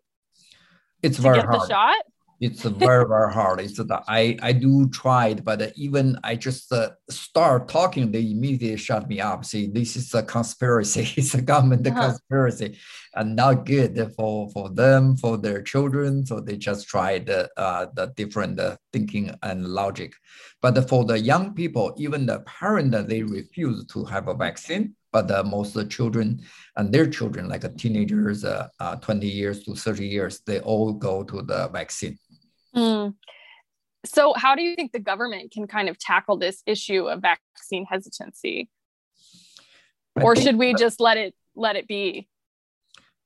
It's 1.01 1.17
very 1.17 1.37
get 1.37 1.45
hard. 1.45 1.61
the 1.61 1.67
shot 1.67 2.03
it's 2.43 2.63
very 2.63 3.05
very 3.07 3.31
hard 3.31 3.61
it's 3.61 3.77
that 3.77 4.03
i 4.07 4.37
i 4.41 4.51
do 4.51 4.89
try 4.89 5.27
it 5.27 5.45
but 5.45 5.71
even 5.77 6.17
i 6.25 6.35
just 6.35 6.71
uh, 6.73 6.89
start 7.09 7.69
talking 7.69 8.11
they 8.11 8.31
immediately 8.31 8.75
shut 8.75 9.07
me 9.07 9.21
up 9.21 9.45
see 9.45 9.67
this 9.67 9.95
is 9.95 10.13
a 10.13 10.21
conspiracy 10.21 11.07
it's 11.17 11.33
a 11.35 11.41
government 11.41 11.87
uh-huh. 11.87 12.01
conspiracy 12.01 12.77
and 13.15 13.35
not 13.35 13.65
good 13.65 14.11
for 14.17 14.49
for 14.49 14.69
them 14.69 15.15
for 15.15 15.37
their 15.37 15.61
children 15.61 16.25
so 16.25 16.41
they 16.41 16.57
just 16.57 16.87
try 16.87 17.17
the 17.17 17.49
uh, 17.57 17.85
the 17.93 18.07
different 18.17 18.59
uh, 18.59 18.75
thinking 18.91 19.31
and 19.43 19.65
logic 19.65 20.13
but 20.61 20.89
for 20.89 21.05
the 21.05 21.17
young 21.17 21.53
people 21.53 21.93
even 21.97 22.25
the 22.25 22.39
parent 22.41 22.91
they 23.07 23.23
refuse 23.23 23.85
to 23.85 24.03
have 24.03 24.27
a 24.27 24.33
vaccine 24.33 24.93
but 25.13 25.31
uh, 25.31 25.43
most 25.43 25.77
children 25.89 26.41
and 26.75 26.91
their 26.91 27.07
children, 27.07 27.47
like 27.47 27.63
teenagers, 27.77 28.43
uh, 28.43 28.67
uh, 28.79 28.95
20 28.97 29.27
years 29.27 29.63
to 29.63 29.75
30 29.75 30.05
years, 30.05 30.41
they 30.45 30.59
all 30.59 30.91
go 30.91 31.23
to 31.23 31.41
the 31.43 31.69
vaccine. 31.69 32.17
Mm. 32.75 33.13
So, 34.05 34.33
how 34.33 34.55
do 34.55 34.61
you 34.61 34.75
think 34.75 34.91
the 34.91 34.99
government 34.99 35.51
can 35.51 35.67
kind 35.67 35.87
of 35.87 35.97
tackle 35.97 36.37
this 36.37 36.61
issue 36.65 37.07
of 37.07 37.21
vaccine 37.21 37.85
hesitancy, 37.85 38.69
I 40.17 40.23
or 40.23 40.35
should 40.35 40.57
we 40.57 40.73
just 40.73 40.99
let 40.99 41.17
it 41.17 41.33
let 41.55 41.77
it 41.77 41.87
be? 41.87 42.27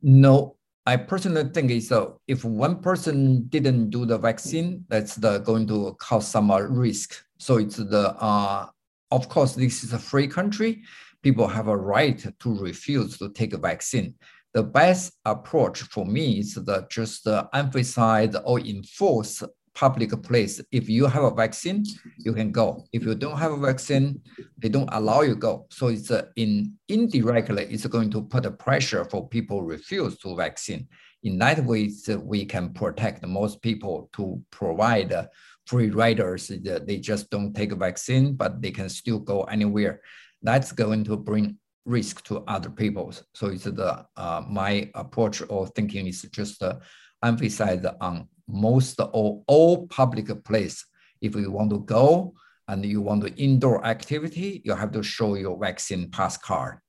No, 0.04 0.58
I 0.86 0.98
personally 0.98 1.50
think 1.52 1.72
is 1.72 1.88
so. 1.88 2.04
Uh, 2.04 2.14
if 2.28 2.46
one 2.46 2.80
person 2.82 3.48
didn't 3.48 3.90
do 3.90 4.06
the 4.06 4.18
vaccine, 4.18 4.86
that's 4.88 5.16
the 5.16 5.40
going 5.40 5.68
to 5.68 5.96
cause 6.00 6.28
some 6.28 6.52
uh, 6.52 6.60
risk. 6.60 7.16
So 7.40 7.58
it's 7.58 7.78
the 7.78 8.16
uh, 8.20 8.68
of 9.12 9.30
course 9.30 9.56
this 9.56 9.84
is 9.84 9.94
a 9.94 10.00
free 10.00 10.28
country. 10.28 10.84
People 11.24 11.48
have 11.48 11.68
a 11.68 11.78
right 11.78 12.26
to 12.40 12.60
refuse 12.60 13.18
to 13.18 13.30
take 13.30 13.54
a 13.54 13.58
vaccine 13.58 14.16
the 14.58 14.64
best 14.64 15.14
approach 15.26 15.84
for 15.84 16.04
me 16.04 16.40
is 16.40 16.56
that 16.56 16.90
just 16.90 17.28
uh, 17.28 17.48
emphasize 17.54 18.36
or 18.44 18.60
enforce 18.60 19.44
public 19.76 20.10
place. 20.24 20.60
If 20.72 20.90
you 20.90 21.06
have 21.06 21.24
a 21.24 21.30
vaccine, 21.30 21.86
you 22.18 22.34
can 22.34 22.52
go. 22.52 22.84
If 22.92 23.04
you 23.04 23.14
don't 23.14 23.38
have 23.38 23.52
a 23.52 23.58
vaccine, 23.58 24.20
they 24.58 24.70
don't 24.70 24.90
allow 24.92 25.22
you 25.22 25.36
go. 25.36 25.68
So 25.70 25.90
it's 25.90 26.10
uh, 26.10 26.24
in 26.36 26.74
indirectly, 26.90 27.68
it's 27.70 27.86
going 27.86 28.10
to 28.12 28.24
put 28.24 28.48
a 28.48 28.52
pressure 28.52 29.06
for 29.06 29.28
people 29.28 29.62
refuse 29.62 30.18
to 30.22 30.36
vaccine. 30.36 30.88
In 31.22 31.38
that 31.38 31.64
way, 31.64 31.92
we 32.24 32.44
can 32.46 32.74
protect 32.74 33.24
most 33.28 33.62
people 33.62 34.10
to 34.14 34.42
provide 34.50 35.14
uh, 35.14 35.28
free 35.68 35.92
riders. 35.92 36.48
They 36.48 36.98
just 36.98 37.30
don't 37.30 37.54
take 37.54 37.72
a 37.72 37.76
vaccine, 37.76 38.34
but 38.34 38.60
they 38.62 38.72
can 38.72 38.90
still 38.90 39.20
go 39.20 39.44
anywhere. 39.44 40.02
That's 40.42 40.72
going 40.72 41.04
to 41.06 41.18
bring 41.18 41.58
risk 41.86 42.24
to 42.26 42.44
other 42.48 42.70
people. 42.70 43.14
So 43.34 43.48
it's 43.48 43.64
the 43.64 44.06
uh, 44.16 44.44
my 44.48 44.90
approach 44.94 45.42
or 45.50 45.68
thinking 45.68 46.08
is 46.08 46.22
just 46.32 46.62
uh, 46.62 46.76
emphasize 47.24 47.86
on 48.02 48.28
most 48.48 49.00
or 49.00 49.44
all 49.48 49.88
public 49.88 50.28
place. 50.44 50.86
If 51.22 51.36
you 51.36 51.52
want 51.52 51.72
to 51.72 51.80
go 51.80 52.34
and 52.68 52.86
you 52.86 53.02
want 53.02 53.24
to 53.24 53.34
indoor 53.42 53.86
activity, 53.86 54.62
you 54.64 54.76
have 54.76 54.92
to 54.92 55.02
show 55.02 55.36
your 55.36 55.58
vaccine 55.58 56.12
pass 56.12 56.38
card. 56.38 56.80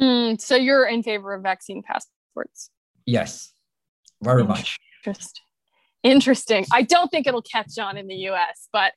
Mm, 0.00 0.40
so 0.40 0.56
you're 0.56 0.86
in 0.86 1.02
favor 1.02 1.32
of 1.34 1.42
vaccine 1.42 1.82
passports? 1.82 2.70
Yes, 3.06 3.52
very 4.22 4.44
much. 4.44 4.78
Interesting. 5.06 5.42
Interesting. 6.02 6.66
I 6.72 6.82
don't 6.82 7.10
think 7.10 7.26
it'll 7.26 7.42
catch 7.42 7.78
on 7.78 7.96
in 7.96 8.08
the 8.08 8.28
US, 8.28 8.68
but 8.72 8.92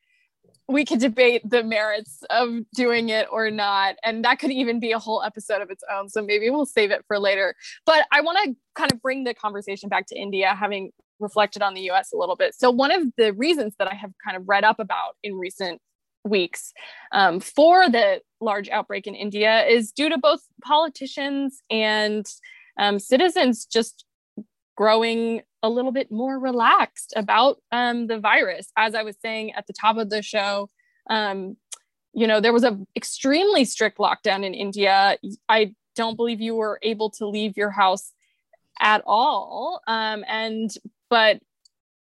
we 0.70 0.84
could 0.84 1.00
debate 1.00 1.50
the 1.50 1.63
merits 1.63 2.24
of 2.29 2.50
doing 2.75 3.10
it 3.10 3.27
or 3.32 3.50
not. 3.50 3.96
And 4.03 4.25
that 4.25 4.39
could 4.39 4.51
even 4.51 4.79
be 4.79 4.91
a 4.91 5.00
whole 5.00 5.24
episode 5.24 5.62
of 5.62 5.70
its 5.70 5.84
own. 5.91 6.10
So 6.10 6.22
maybe 6.22 6.50
we'll 6.50 6.65
save 6.65 6.91
it 6.91 7.06
for 7.08 7.20
later. 7.20 7.56
But 7.86 8.06
I 8.12 8.22
want 8.22 8.38
to 8.44 8.56
kind 8.75 8.91
of 8.91 9.01
bring 9.01 9.24
the 9.24 9.34
conversation 9.34 9.88
back 9.88 10.08
to 10.08 10.15
India, 10.15 10.53
having 10.53 10.91
reflected 11.20 11.62
on 11.62 11.74
the 11.74 11.89
US 11.91 12.12
a 12.13 12.17
little 12.17 12.36
bit. 12.36 12.53
So, 12.53 12.70
one 12.70 12.91
of 12.91 13.03
the 13.17 13.34
reasons 13.34 13.75
that 13.79 13.88
I 13.88 13.96
have 13.96 14.12
kind 14.24 14.38
of 14.38 14.44
read 14.48 14.63
up 14.63 14.79
about 14.79 15.15
in 15.24 15.36
recent 15.36 15.82
weeks 16.24 16.74
um, 17.12 17.39
for 17.39 17.89
the 17.89 18.22
large 18.41 18.70
outbreak 18.70 19.08
in 19.08 19.15
India 19.15 19.65
is 19.65 19.91
due 19.91 20.10
to 20.10 20.17
both 20.17 20.41
politicians 20.63 21.62
and 21.70 22.25
um, 22.77 23.00
citizens 23.00 23.65
just 23.65 24.06
growing 24.78 25.42
a 25.64 25.70
little 25.70 25.92
bit 25.92 26.12
more 26.12 26.40
relaxed 26.40 27.14
about 27.18 27.58
um, 27.72 28.08
the 28.08 28.20
virus. 28.20 28.72
As 28.78 28.96
I 28.96 29.04
was 29.04 29.18
saying 29.22 29.54
at 29.54 29.68
the 29.68 29.74
top 29.74 29.98
of 29.98 30.10
the 30.10 30.22
show, 30.22 30.70
um, 31.10 31.58
you 32.14 32.28
know, 32.28 32.40
there 32.40 32.54
was 32.54 32.64
a 32.64 32.80
extremely 32.96 33.66
strict 33.66 33.98
lockdown 33.98 34.46
in 34.46 34.54
India. 34.54 35.18
I 35.50 35.76
don't 35.96 36.16
believe 36.16 36.40
you 36.40 36.56
were 36.56 36.80
able 36.82 37.10
to 37.12 37.28
leave 37.28 37.58
your 37.58 37.72
house 37.72 38.14
at 38.80 39.02
all. 39.06 39.82
Um, 39.88 40.24
and 40.28 40.72
but 41.10 41.40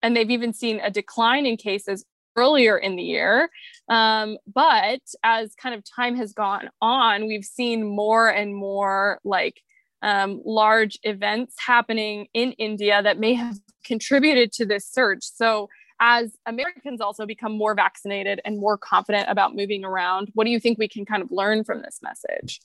and 0.03 0.17
they've 0.17 0.31
even 0.31 0.53
seen 0.53 0.81
a 0.81 0.91
decline 0.91 1.47
in 1.47 1.57
cases 1.57 2.05
earlier 2.37 2.77
in 2.77 2.97
the 2.97 3.03
year. 3.03 3.51
Um, 3.89 4.39
but 4.53 5.01
as 5.23 5.55
kind 5.55 5.75
of 5.75 5.85
time 5.85 6.17
has 6.17 6.33
gone 6.33 6.71
on, 6.81 7.27
we've 7.27 7.45
seen 7.45 7.85
more 7.85 8.29
and 8.29 8.55
more 8.55 9.21
like 9.25 9.61
um, 10.03 10.43
large 10.45 10.99
events 11.05 11.55
happening 11.59 12.27
in 12.35 12.53
India 12.53 13.03
that 13.03 13.19
may 13.19 13.35
have 13.35 13.59
contributed 13.85 14.53
to 14.53 14.67
this 14.67 14.87
surge. 14.87 15.23
So, 15.23 15.69
as 16.01 16.37
Americans 16.47 17.01
also 17.01 17.27
become 17.27 17.53
more 17.57 17.77
vaccinated 17.77 18.41
and 18.45 18.59
more 18.59 18.77
confident 18.77 19.29
about 19.29 19.55
moving 19.55 19.85
around, 19.85 20.31
what 20.35 20.45
do 20.45 20.51
you 20.51 20.59
think 20.59 20.77
we 20.77 20.89
can 20.89 21.05
kind 21.05 21.23
of 21.23 21.31
learn 21.31 21.63
from 21.63 21.81
this 21.81 22.01
message 22.03 22.61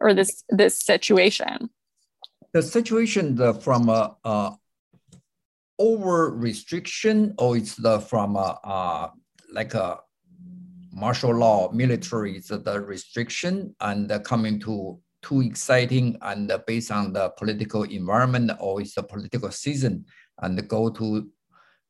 or 0.00 0.14
this 0.14 0.42
this 0.48 0.78
situation? 0.78 1.68
The 2.52 2.62
situation 2.62 3.36
the, 3.36 3.52
from 3.52 3.90
a, 3.90 4.56
over 5.78 6.30
restriction, 6.30 7.34
or 7.38 7.58
it's 7.58 7.74
the 7.74 8.00
from 8.00 8.36
a, 8.36 9.12
like 9.52 9.74
a 9.74 10.00
martial 10.92 11.34
law, 11.34 11.70
military 11.72 12.38
the 12.38 12.80
restriction 12.80 13.74
and 13.80 14.10
coming 14.24 14.58
to 14.60 14.98
too 15.22 15.42
exciting 15.42 16.16
and 16.22 16.52
based 16.66 16.90
on 16.90 17.12
the 17.12 17.30
political 17.30 17.82
environment 17.84 18.52
or 18.60 18.80
it's 18.80 18.96
a 18.96 19.02
political 19.02 19.50
season 19.50 20.04
and 20.40 20.68
go 20.68 20.88
to 20.90 21.28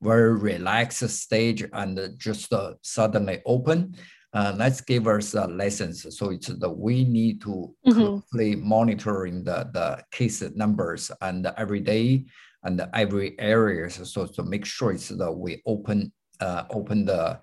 very 0.00 0.34
relaxed 0.34 1.08
stage 1.08 1.64
and 1.72 2.14
just 2.18 2.52
uh, 2.52 2.74
suddenly 2.82 3.42
open. 3.46 3.94
Uh, 4.32 4.54
let's 4.56 4.80
give 4.80 5.08
us 5.08 5.34
uh, 5.34 5.46
lessons. 5.46 6.06
So 6.16 6.30
it's 6.30 6.48
the 6.48 6.68
we 6.68 7.04
need 7.04 7.40
to 7.42 7.74
mm-hmm. 7.86 7.92
closely 7.92 8.56
monitoring 8.56 9.42
the, 9.42 9.68
the 9.72 10.04
case 10.12 10.42
numbers 10.54 11.10
and 11.20 11.46
every 11.56 11.80
day 11.80 12.26
and 12.62 12.86
every 12.94 13.38
areas. 13.40 14.00
So 14.10 14.26
to 14.26 14.42
make 14.42 14.64
sure 14.64 14.92
it's 14.92 15.08
that 15.08 15.32
we 15.32 15.62
open 15.66 16.12
uh, 16.40 16.64
open 16.70 17.04
the 17.04 17.40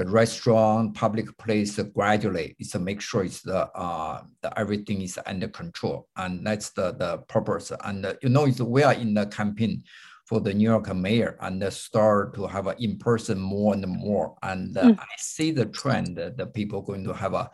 the 0.00 0.10
restaurant, 0.10 0.94
public 0.94 1.36
place 1.36 1.78
gradually 1.94 2.56
is 2.58 2.70
to 2.70 2.78
make 2.78 3.02
sure 3.02 3.22
it's 3.22 3.42
the, 3.42 3.66
uh, 3.72 4.22
the 4.40 4.58
everything 4.58 5.02
is 5.02 5.18
under 5.26 5.48
control. 5.48 6.08
And 6.16 6.46
that's 6.46 6.70
the, 6.70 6.92
the 6.92 7.18
purpose. 7.28 7.70
And 7.84 8.06
uh, 8.06 8.14
you 8.22 8.30
know, 8.30 8.46
it's, 8.46 8.60
we 8.60 8.82
are 8.82 8.94
in 8.94 9.12
the 9.12 9.26
campaign 9.26 9.82
for 10.24 10.40
the 10.40 10.54
New 10.54 10.70
York 10.70 10.94
mayor 10.94 11.36
and 11.40 11.60
the 11.60 11.70
start 11.70 12.34
to 12.36 12.46
have 12.46 12.66
an 12.66 12.76
in-person 12.78 13.38
more 13.38 13.74
and 13.74 13.86
more. 13.86 14.36
And 14.42 14.76
uh, 14.78 14.84
mm. 14.84 14.98
I 14.98 15.06
see 15.18 15.50
the 15.50 15.66
trend 15.66 16.16
that 16.16 16.38
the 16.38 16.46
people 16.46 16.80
going 16.80 17.04
to 17.04 17.12
have 17.12 17.34
a 17.34 17.50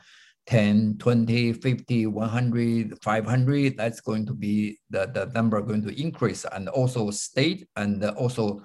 10, 0.46 0.98
20, 0.98 1.52
50, 1.54 2.06
100, 2.06 3.02
500, 3.02 3.76
that's 3.76 4.00
going 4.00 4.24
to 4.24 4.34
be 4.34 4.78
the, 4.90 5.10
the 5.12 5.26
number 5.34 5.60
going 5.62 5.82
to 5.82 6.00
increase. 6.00 6.44
And 6.52 6.68
also 6.68 7.10
state 7.10 7.66
and 7.74 8.04
also 8.04 8.62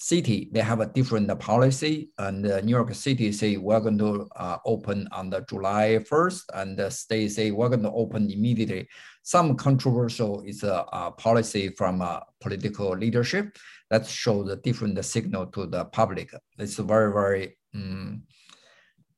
city, 0.00 0.48
they 0.52 0.60
have 0.60 0.80
a 0.80 0.86
different 0.86 1.28
policy. 1.40 2.10
And 2.18 2.46
uh, 2.46 2.60
New 2.60 2.70
York 2.70 2.94
City 2.94 3.32
say 3.32 3.56
we're 3.56 3.80
going 3.80 3.98
to 3.98 4.28
uh, 4.36 4.58
open 4.64 5.08
on 5.10 5.28
the 5.28 5.40
July 5.40 5.98
1st, 6.08 6.42
and 6.54 6.76
the 6.76 6.88
state 6.88 7.32
say 7.32 7.50
we're 7.50 7.68
going 7.68 7.82
to 7.82 7.90
open 7.90 8.30
immediately. 8.30 8.88
Some 9.24 9.56
controversial 9.56 10.42
is 10.42 10.62
a, 10.62 10.84
a 10.92 11.10
policy 11.10 11.70
from 11.70 12.00
a 12.00 12.22
political 12.40 12.96
leadership 12.96 13.58
that 13.90 14.06
shows 14.06 14.48
a 14.50 14.56
different 14.56 15.04
signal 15.04 15.46
to 15.46 15.66
the 15.66 15.84
public. 15.86 16.32
It's 16.58 16.76
very, 16.76 17.12
very, 17.12 17.58
um, 17.74 18.22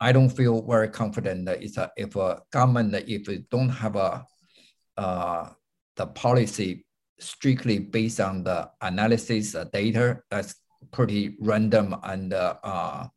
I 0.00 0.12
don't 0.12 0.30
feel 0.30 0.62
very 0.62 0.88
confident 0.88 1.44
that 1.44 1.62
it's 1.62 1.76
a, 1.76 1.92
if 1.94 2.16
a 2.16 2.40
government, 2.50 2.94
if 3.06 3.28
it 3.28 3.50
don't 3.50 3.68
have 3.68 3.96
a, 3.96 4.24
uh, 4.96 5.50
the 5.96 6.06
policy 6.06 6.86
strictly 7.18 7.78
based 7.78 8.18
on 8.18 8.44
the 8.44 8.70
analysis 8.80 9.54
data, 9.72 10.20
that's 10.30 10.54
pretty 10.90 11.36
random 11.40 11.96
and 12.02 12.32
uh, 12.32 13.08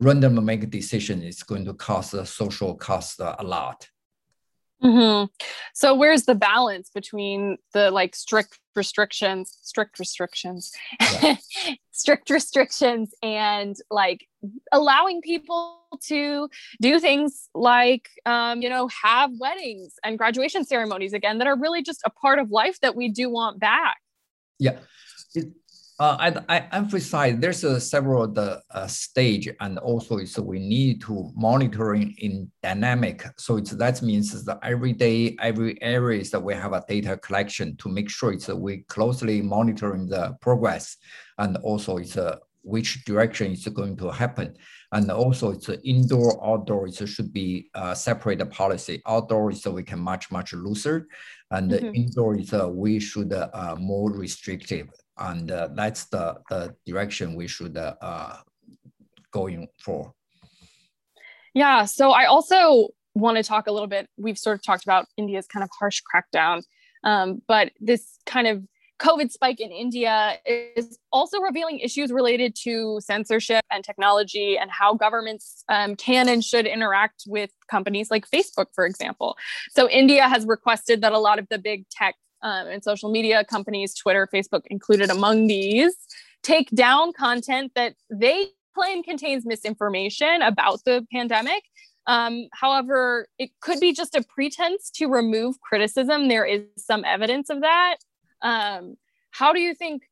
random 0.00 0.44
make 0.44 0.62
a 0.62 0.66
decision 0.66 1.22
is 1.22 1.42
going 1.42 1.64
to 1.64 1.74
cost 1.74 2.12
the 2.12 2.26
social 2.26 2.74
cost 2.74 3.20
a 3.20 3.42
lot. 3.42 3.88
Mm-hmm. 4.82 5.26
So 5.74 5.94
where's 5.94 6.24
the 6.24 6.34
balance 6.34 6.90
between 6.90 7.58
the 7.72 7.90
like 7.90 8.16
strict 8.16 8.58
restrictions, 8.74 9.56
strict 9.62 9.98
restrictions, 10.00 10.72
yeah. 11.00 11.36
strict 11.92 12.30
restrictions, 12.30 13.14
and 13.22 13.76
like 13.90 14.26
allowing 14.72 15.20
people 15.20 15.78
to 16.06 16.48
do 16.80 16.98
things 16.98 17.48
like 17.54 18.08
um, 18.26 18.60
you 18.60 18.68
know 18.68 18.88
have 18.88 19.30
weddings 19.38 19.94
and 20.02 20.18
graduation 20.18 20.64
ceremonies 20.64 21.12
again 21.12 21.38
that 21.38 21.46
are 21.46 21.56
really 21.56 21.82
just 21.82 22.02
a 22.04 22.10
part 22.10 22.40
of 22.40 22.50
life 22.50 22.80
that 22.80 22.96
we 22.96 23.08
do 23.08 23.30
want 23.30 23.60
back. 23.60 23.98
Yeah, 24.58 24.78
it, 25.34 25.46
I, 26.02 26.34
I 26.48 26.58
emphasize 26.72 27.36
there's 27.38 27.64
a 27.64 27.80
several 27.80 28.26
the 28.26 28.60
uh, 28.70 28.86
stage 28.86 29.48
and 29.60 29.78
also 29.78 30.16
it's 30.16 30.38
we 30.38 30.58
need 30.58 31.00
to 31.02 31.30
monitoring 31.36 32.14
in 32.18 32.50
dynamic. 32.62 33.24
So 33.36 33.56
it's 33.56 33.70
that 33.70 34.02
means 34.02 34.44
that 34.44 34.58
every 34.62 34.94
day, 34.94 35.36
every 35.40 35.80
areas 35.82 36.30
that 36.30 36.42
we 36.42 36.54
have 36.54 36.72
a 36.72 36.84
data 36.88 37.16
collection 37.18 37.76
to 37.76 37.88
make 37.88 38.10
sure 38.10 38.32
it's 38.32 38.48
uh, 38.48 38.56
we 38.56 38.78
closely 38.88 39.42
monitoring 39.42 40.08
the 40.08 40.36
progress 40.40 40.96
and 41.38 41.56
also 41.58 41.98
it's 41.98 42.16
uh, 42.16 42.36
which 42.62 43.04
direction 43.04 43.52
is 43.52 43.66
going 43.68 43.96
to 43.98 44.10
happen. 44.10 44.56
And 44.92 45.10
also 45.10 45.52
it's 45.52 45.68
indoor, 45.84 46.44
outdoor, 46.44 46.86
it 46.86 47.08
should 47.08 47.32
be 47.32 47.70
uh, 47.74 47.94
separate 47.94 48.50
policy. 48.50 49.02
Outdoor 49.06 49.52
is 49.52 49.62
so 49.62 49.70
we 49.72 49.82
can 49.82 50.00
much, 50.00 50.30
much 50.30 50.52
looser. 50.52 51.08
And 51.50 51.70
mm-hmm. 51.70 51.94
indoor 51.94 52.38
is 52.38 52.52
uh, 52.52 52.68
we 52.68 52.98
should 52.98 53.32
uh, 53.32 53.76
more 53.78 54.12
restrictive 54.12 54.88
and 55.18 55.50
uh, 55.50 55.68
that's 55.74 56.06
the, 56.06 56.38
the 56.48 56.74
direction 56.86 57.34
we 57.34 57.46
should 57.46 57.76
uh, 57.76 57.94
uh, 58.00 58.36
going 59.30 59.68
for. 59.78 60.12
Yeah. 61.54 61.84
So 61.84 62.10
I 62.10 62.26
also 62.26 62.88
want 63.14 63.36
to 63.36 63.42
talk 63.42 63.66
a 63.66 63.72
little 63.72 63.88
bit. 63.88 64.08
We've 64.16 64.38
sort 64.38 64.56
of 64.56 64.64
talked 64.64 64.84
about 64.84 65.06
India's 65.16 65.46
kind 65.46 65.62
of 65.62 65.70
harsh 65.78 66.00
crackdown, 66.02 66.62
um, 67.04 67.42
but 67.46 67.72
this 67.80 68.18
kind 68.26 68.46
of 68.46 68.62
COVID 69.02 69.32
spike 69.32 69.58
in 69.60 69.72
India 69.72 70.38
is 70.46 70.96
also 71.10 71.40
revealing 71.40 71.80
issues 71.80 72.12
related 72.12 72.54
to 72.62 73.00
censorship 73.02 73.64
and 73.70 73.82
technology 73.82 74.56
and 74.56 74.70
how 74.70 74.94
governments 74.94 75.64
um, 75.68 75.96
can 75.96 76.28
and 76.28 76.44
should 76.44 76.66
interact 76.66 77.24
with 77.26 77.50
companies 77.68 78.12
like 78.12 78.30
Facebook, 78.30 78.66
for 78.72 78.86
example. 78.86 79.36
So, 79.72 79.88
India 79.90 80.28
has 80.28 80.46
requested 80.46 81.00
that 81.02 81.12
a 81.12 81.18
lot 81.18 81.40
of 81.40 81.48
the 81.50 81.58
big 81.58 81.88
tech 81.90 82.14
um, 82.42 82.66
and 82.66 82.82
social 82.82 83.10
media 83.10 83.44
companies, 83.44 83.94
Twitter, 83.94 84.28
Facebook 84.32 84.62
included 84.66 85.10
among 85.10 85.46
these, 85.46 85.94
take 86.42 86.70
down 86.70 87.12
content 87.12 87.72
that 87.74 87.94
they 88.10 88.48
claim 88.74 89.02
contains 89.02 89.44
misinformation 89.44 90.42
about 90.42 90.84
the 90.84 91.06
pandemic. 91.12 91.62
Um, 92.06 92.48
however, 92.52 93.28
it 93.38 93.50
could 93.60 93.78
be 93.78 93.92
just 93.92 94.16
a 94.16 94.22
pretense 94.22 94.90
to 94.96 95.06
remove 95.06 95.60
criticism. 95.60 96.28
There 96.28 96.44
is 96.44 96.62
some 96.76 97.04
evidence 97.04 97.48
of 97.48 97.60
that. 97.60 97.96
Um, 98.40 98.96
how 99.30 99.52
do 99.52 99.60
you 99.60 99.74
think 99.74 100.02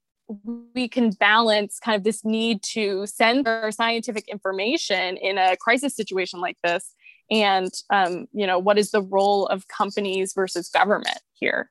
we 0.75 0.89
can 0.89 1.11
balance 1.11 1.81
kind 1.81 1.97
of 1.97 2.05
this 2.05 2.25
need 2.25 2.63
to 2.63 3.07
censor 3.07 3.73
scientific 3.73 4.29
information 4.29 5.17
in 5.17 5.37
a 5.37 5.57
crisis 5.57 5.97
situation 5.97 6.41
like 6.41 6.59
this? 6.63 6.95
And 7.31 7.73
um, 7.91 8.27
you 8.33 8.47
know, 8.47 8.59
what 8.59 8.79
is 8.79 8.93
the 8.93 9.03
role 9.03 9.47
of 9.47 9.67
companies 9.67 10.33
versus 10.33 10.69
government 10.69 11.19
here? 11.33 11.71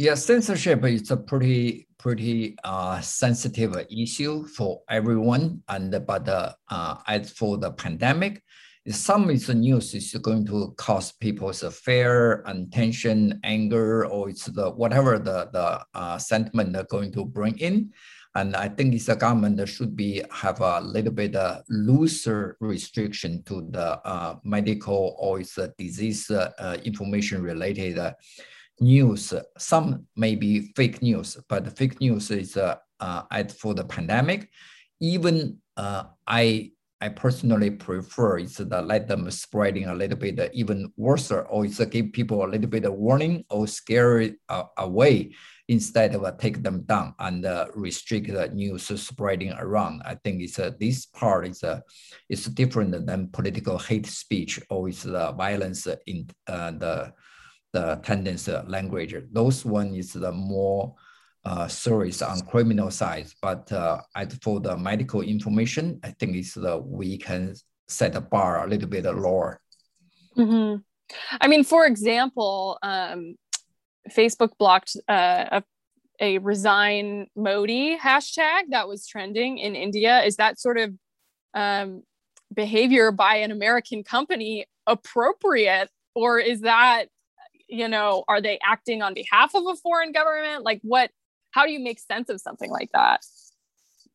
Yeah, 0.00 0.14
censorship 0.14 0.82
is 0.86 1.10
a 1.10 1.16
pretty 1.18 1.86
pretty 1.98 2.56
uh, 2.64 3.02
sensitive 3.02 3.76
issue 3.90 4.46
for 4.46 4.80
everyone. 4.88 5.62
And 5.68 5.92
but 6.06 6.26
uh, 6.26 6.54
uh, 6.70 6.96
as 7.06 7.30
for 7.32 7.58
the 7.58 7.72
pandemic, 7.72 8.42
some 8.88 9.28
is 9.28 9.48
the 9.48 9.54
news 9.54 9.92
is 9.92 10.14
going 10.22 10.46
to 10.46 10.72
cause 10.78 11.12
people's 11.12 11.62
fear 11.84 12.40
and 12.46 12.72
tension, 12.72 13.40
anger, 13.44 14.06
or 14.06 14.30
it's 14.30 14.46
the 14.46 14.70
whatever 14.70 15.18
the 15.18 15.50
the 15.52 15.84
uh, 15.92 16.16
sentiment 16.16 16.72
they're 16.72 16.84
going 16.84 17.12
to 17.12 17.26
bring 17.26 17.58
in. 17.58 17.92
And 18.34 18.56
I 18.56 18.68
think 18.70 18.94
it's 18.94 19.04
the 19.04 19.16
government 19.16 19.58
that 19.58 19.66
should 19.66 19.94
be 19.96 20.22
have 20.30 20.62
a 20.62 20.80
little 20.80 21.12
bit 21.12 21.36
uh, 21.36 21.60
looser 21.68 22.56
restriction 22.60 23.42
to 23.42 23.68
the 23.68 24.00
uh, 24.06 24.36
medical 24.44 25.14
or 25.18 25.40
it's 25.40 25.58
a 25.58 25.68
disease 25.76 26.30
information 26.84 27.42
related 27.42 27.98
news. 28.80 29.32
Some 29.58 30.06
may 30.16 30.34
be 30.34 30.72
fake 30.74 31.02
news, 31.02 31.38
but 31.48 31.76
fake 31.76 32.00
news 32.00 32.30
is 32.30 32.56
uh, 32.56 32.76
uh, 32.98 33.44
for 33.58 33.74
the 33.74 33.84
pandemic. 33.84 34.48
Even 35.00 35.58
uh, 35.76 36.04
I 36.26 36.72
I 37.02 37.08
personally 37.08 37.70
prefer 37.70 38.38
is 38.38 38.56
that 38.58 38.86
let 38.86 39.08
them 39.08 39.30
spreading 39.30 39.86
a 39.86 39.94
little 39.94 40.18
bit 40.18 40.50
even 40.52 40.92
worse, 40.98 41.30
or 41.30 41.64
it's 41.64 41.82
give 41.86 42.12
people 42.12 42.44
a 42.44 42.48
little 42.48 42.68
bit 42.68 42.84
of 42.84 42.92
warning 42.92 43.44
or 43.48 43.66
scare 43.66 44.30
uh, 44.50 44.64
away 44.76 45.32
instead 45.68 46.14
of 46.14 46.24
uh, 46.24 46.32
take 46.32 46.62
them 46.62 46.82
down 46.82 47.14
and 47.20 47.46
uh, 47.46 47.66
restrict 47.74 48.26
the 48.26 48.48
news 48.48 48.88
spreading 49.00 49.52
around. 49.52 50.02
I 50.04 50.16
think 50.16 50.42
it's 50.42 50.60
this 50.78 51.06
part 51.06 51.46
is 51.46 51.64
uh, 51.64 51.80
is 52.28 52.44
different 52.46 53.06
than 53.06 53.28
political 53.28 53.78
hate 53.78 54.06
speech 54.06 54.60
or 54.68 54.90
it's 54.90 55.04
the 55.04 55.32
violence 55.32 55.86
in 56.06 56.28
the 56.46 57.14
the 57.72 58.00
tendency 58.02 58.52
language. 58.66 59.14
Those 59.32 59.64
one 59.64 59.94
is 59.94 60.12
the 60.12 60.32
more 60.32 60.94
uh, 61.44 61.68
serious 61.68 62.22
on 62.22 62.40
criminal 62.42 62.90
side, 62.90 63.28
but 63.40 63.70
uh, 63.72 64.00
as 64.14 64.34
for 64.42 64.60
the 64.60 64.76
medical 64.76 65.22
information, 65.22 66.00
I 66.02 66.10
think 66.10 66.36
it's 66.36 66.54
the 66.54 66.78
we 66.78 67.16
can 67.16 67.54
set 67.88 68.12
the 68.12 68.20
bar 68.20 68.64
a 68.64 68.68
little 68.68 68.88
bit 68.88 69.04
lower. 69.04 69.60
Mm-hmm. 70.36 70.80
I 71.40 71.48
mean, 71.48 71.64
for 71.64 71.86
example, 71.86 72.78
um, 72.82 73.36
Facebook 74.10 74.50
blocked 74.58 74.96
uh, 75.08 75.60
a, 75.60 75.62
a 76.20 76.38
resign 76.38 77.26
Modi 77.34 77.96
hashtag 77.98 78.70
that 78.70 78.88
was 78.88 79.06
trending 79.06 79.58
in 79.58 79.74
India. 79.74 80.22
Is 80.22 80.36
that 80.36 80.60
sort 80.60 80.78
of 80.78 80.94
um, 81.54 82.02
behavior 82.54 83.12
by 83.12 83.36
an 83.36 83.50
American 83.50 84.04
company 84.04 84.66
appropriate, 84.86 85.88
or 86.14 86.38
is 86.38 86.60
that 86.60 87.06
you 87.70 87.88
know 87.88 88.24
are 88.28 88.40
they 88.40 88.58
acting 88.62 89.02
on 89.02 89.14
behalf 89.14 89.54
of 89.54 89.64
a 89.66 89.76
foreign 89.76 90.12
government? 90.12 90.64
Like 90.64 90.80
what? 90.82 91.10
How 91.52 91.66
do 91.66 91.72
you 91.72 91.80
make 91.80 91.98
sense 91.98 92.28
of 92.28 92.40
something 92.40 92.70
like 92.70 92.90
that? 92.92 93.24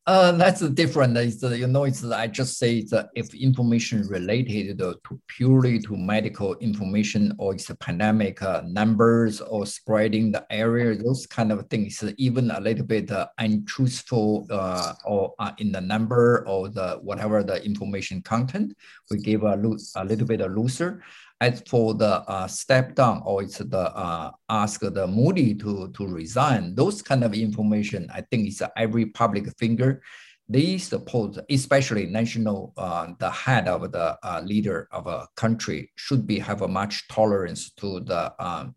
Uh, 0.08 0.30
that's 0.30 0.60
different. 0.70 1.16
It's, 1.16 1.42
uh, 1.42 1.48
you 1.48 1.66
know, 1.66 1.82
it's 1.82 2.04
I 2.04 2.28
just 2.28 2.58
say 2.58 2.82
that 2.92 3.08
if 3.16 3.34
information 3.34 4.06
related 4.06 4.78
to 4.78 4.94
purely 5.26 5.80
to 5.80 5.96
medical 5.96 6.54
information 6.58 7.34
or 7.38 7.54
it's 7.54 7.70
a 7.70 7.74
pandemic 7.74 8.40
uh, 8.40 8.62
numbers 8.66 9.40
or 9.40 9.66
spreading 9.66 10.30
the 10.30 10.46
area, 10.48 10.94
those 10.94 11.26
kind 11.26 11.50
of 11.50 11.68
things, 11.70 12.04
even 12.18 12.52
a 12.52 12.60
little 12.60 12.86
bit 12.86 13.10
uh, 13.10 13.26
untruthful 13.38 14.46
uh, 14.48 14.92
or 15.04 15.34
uh, 15.40 15.50
in 15.58 15.72
the 15.72 15.80
number 15.80 16.46
or 16.46 16.68
the 16.68 17.00
whatever 17.02 17.42
the 17.42 17.60
information 17.64 18.22
content, 18.22 18.76
we 19.10 19.18
give 19.18 19.42
a, 19.42 19.60
a 19.96 20.04
little 20.04 20.26
bit 20.26 20.40
of 20.40 20.52
looser. 20.52 21.02
As 21.38 21.62
for 21.68 21.92
the 21.92 22.22
uh, 22.26 22.46
step 22.46 22.94
down 22.94 23.22
or 23.26 23.42
it's 23.42 23.58
the 23.58 23.78
uh, 23.94 24.30
ask 24.48 24.80
the 24.80 25.06
Modi 25.06 25.54
to, 25.56 25.92
to 25.92 26.06
resign, 26.06 26.74
those 26.74 27.02
kind 27.02 27.22
of 27.22 27.34
information, 27.34 28.08
I 28.12 28.22
think 28.22 28.48
it's 28.48 28.62
every 28.76 29.06
public 29.06 29.46
figure. 29.58 30.00
They 30.48 30.78
suppose, 30.78 31.38
especially 31.50 32.06
national, 32.06 32.72
uh, 32.78 33.08
the 33.18 33.30
head 33.30 33.68
of 33.68 33.92
the 33.92 34.16
uh, 34.22 34.40
leader 34.44 34.88
of 34.92 35.08
a 35.08 35.26
country 35.36 35.90
should 35.96 36.26
be 36.26 36.38
have 36.38 36.62
a 36.62 36.68
much 36.68 37.06
tolerance 37.08 37.70
to 37.72 38.00
the 38.00 38.32
um, 38.38 38.74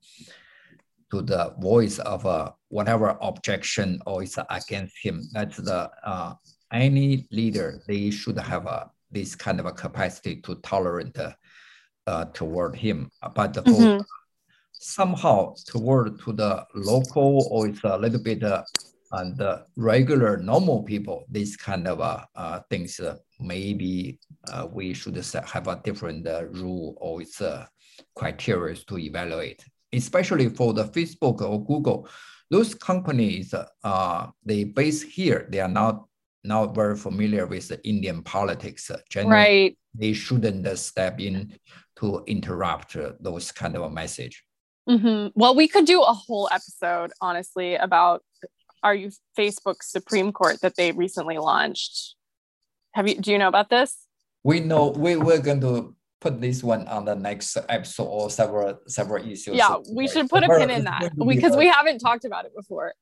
to 1.12 1.22
the 1.22 1.56
voice 1.60 2.00
of 2.00 2.26
uh, 2.26 2.52
whatever 2.70 3.18
objection 3.22 4.02
or 4.06 4.24
is 4.24 4.38
against 4.50 4.96
him. 5.02 5.24
That's 5.32 5.58
the 5.58 5.90
uh, 6.04 6.34
any 6.72 7.28
leader 7.32 7.82
they 7.88 8.12
should 8.12 8.38
have 8.38 8.66
a, 8.66 8.92
this 9.12 9.36
kind 9.36 9.60
of 9.60 9.66
a 9.66 9.72
capacity 9.72 10.42
to 10.42 10.56
tolerate 10.56 11.18
uh, 12.10 12.26
toward 12.34 12.76
him, 12.76 13.12
but 13.36 13.54
mm-hmm. 13.54 14.02
somehow 14.72 15.54
toward 15.68 16.20
to 16.22 16.34
the 16.34 16.66
local 16.74 17.48
or 17.52 17.68
it's 17.68 17.84
a 17.84 17.98
little 17.98 18.22
bit 18.22 18.44
uh, 18.44 18.64
and 19.12 19.38
the 19.38 19.66
regular 19.76 20.38
normal 20.38 20.84
people, 20.84 21.26
these 21.30 21.56
kind 21.56 21.88
of 21.88 22.00
uh, 22.02 22.26
uh 22.36 22.60
things, 22.70 23.00
uh, 23.00 23.16
maybe 23.40 24.20
uh, 24.52 24.68
we 24.72 24.94
should 24.94 25.16
have 25.16 25.68
a 25.68 25.82
different 25.84 26.28
rule 26.52 26.96
or 26.98 27.22
it's 27.22 27.42
criteria 28.16 28.76
to 28.76 28.98
evaluate, 28.98 29.64
especially 29.94 30.50
for 30.50 30.74
the 30.74 30.86
Facebook 30.86 31.42
or 31.42 31.64
Google. 31.66 32.08
Those 32.52 32.74
companies, 32.74 33.54
they 34.44 34.64
base 34.64 35.04
here, 35.04 35.48
they 35.52 35.60
are 35.60 35.76
not 35.82 36.09
not 36.50 36.76
very 36.76 36.98
familiar 36.98 37.46
with 37.46 37.70
the 37.70 37.80
Indian 37.88 38.22
politics. 38.24 38.92
Generally, 39.10 39.34
right. 39.34 39.78
They 39.94 40.14
shouldn't 40.14 40.68
step 40.78 41.20
in 41.20 41.54
to 42.00 42.24
interrupt 42.28 42.98
those 43.22 43.52
kind 43.52 43.76
of 43.76 43.84
a 43.84 43.90
message. 43.90 44.44
Mm-hmm. 44.90 45.40
Well, 45.40 45.56
we 45.56 45.68
could 45.68 45.86
do 45.86 46.02
a 46.02 46.14
whole 46.14 46.50
episode, 46.52 47.12
honestly, 47.22 47.76
about 47.76 48.24
are 48.82 48.96
you 48.96 49.12
Facebook 49.38 49.84
Supreme 49.84 50.32
Court 50.32 50.62
that 50.62 50.76
they 50.76 50.92
recently 50.92 51.38
launched. 51.38 52.16
Have 52.96 53.08
you? 53.08 53.16
Do 53.22 53.32
you 53.32 53.38
know 53.38 53.48
about 53.48 53.70
this? 53.70 53.96
We 54.44 54.60
know 54.62 54.90
we 54.90 55.16
we're 55.16 55.42
going 55.42 55.62
to 55.62 55.96
put 56.22 56.42
this 56.42 56.64
one 56.64 56.88
on 56.88 57.06
the 57.06 57.16
next 57.16 57.58
episode 57.70 58.06
or 58.06 58.30
several 58.30 58.80
several 58.88 59.24
issues. 59.24 59.56
Yeah, 59.56 59.76
we 59.94 60.08
should 60.08 60.30
put 60.30 60.44
a 60.44 60.48
pin 60.48 60.72
in 60.72 60.86
that 60.86 61.12
because 61.28 61.56
we 61.56 61.68
haven't 61.68 62.00
talked 62.00 62.26
about 62.26 62.46
it 62.46 62.56
before 62.56 62.94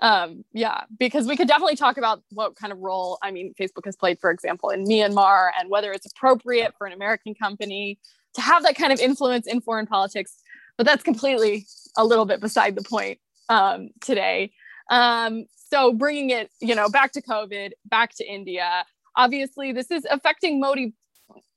um 0.00 0.44
yeah 0.52 0.82
because 0.98 1.26
we 1.26 1.36
could 1.36 1.48
definitely 1.48 1.76
talk 1.76 1.96
about 1.96 2.22
what 2.30 2.54
kind 2.56 2.72
of 2.72 2.78
role 2.78 3.18
i 3.22 3.30
mean 3.30 3.52
facebook 3.60 3.84
has 3.84 3.96
played 3.96 4.18
for 4.18 4.30
example 4.30 4.70
in 4.70 4.84
myanmar 4.84 5.50
and 5.58 5.70
whether 5.70 5.92
it's 5.92 6.06
appropriate 6.06 6.72
for 6.78 6.86
an 6.86 6.92
american 6.92 7.34
company 7.34 7.98
to 8.34 8.40
have 8.40 8.62
that 8.62 8.76
kind 8.76 8.92
of 8.92 9.00
influence 9.00 9.46
in 9.46 9.60
foreign 9.60 9.86
politics 9.86 10.36
but 10.76 10.86
that's 10.86 11.02
completely 11.02 11.66
a 11.96 12.04
little 12.04 12.24
bit 12.24 12.40
beside 12.40 12.76
the 12.76 12.82
point 12.82 13.18
um, 13.50 13.90
today. 14.00 14.52
Um, 14.90 15.44
so 15.70 15.92
bringing 15.92 16.30
it 16.30 16.50
you 16.60 16.74
know 16.74 16.88
back 16.88 17.12
to 17.12 17.20
covid 17.20 17.72
back 17.84 18.14
to 18.14 18.24
india 18.24 18.86
obviously 19.16 19.70
this 19.70 19.90
is 19.90 20.06
affecting 20.10 20.58
modi 20.58 20.94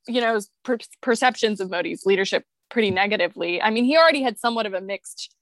you 0.06 0.20
know 0.20 0.38
per- 0.64 0.76
perceptions 1.00 1.60
of 1.60 1.70
modi's 1.70 2.04
leadership 2.04 2.44
pretty 2.68 2.90
negatively. 2.90 3.60
I 3.60 3.70
mean 3.70 3.84
he 3.84 3.96
already 3.96 4.22
had 4.22 4.38
somewhat 4.38 4.66
of 4.66 4.74
a 4.74 4.82
mixed 4.82 5.34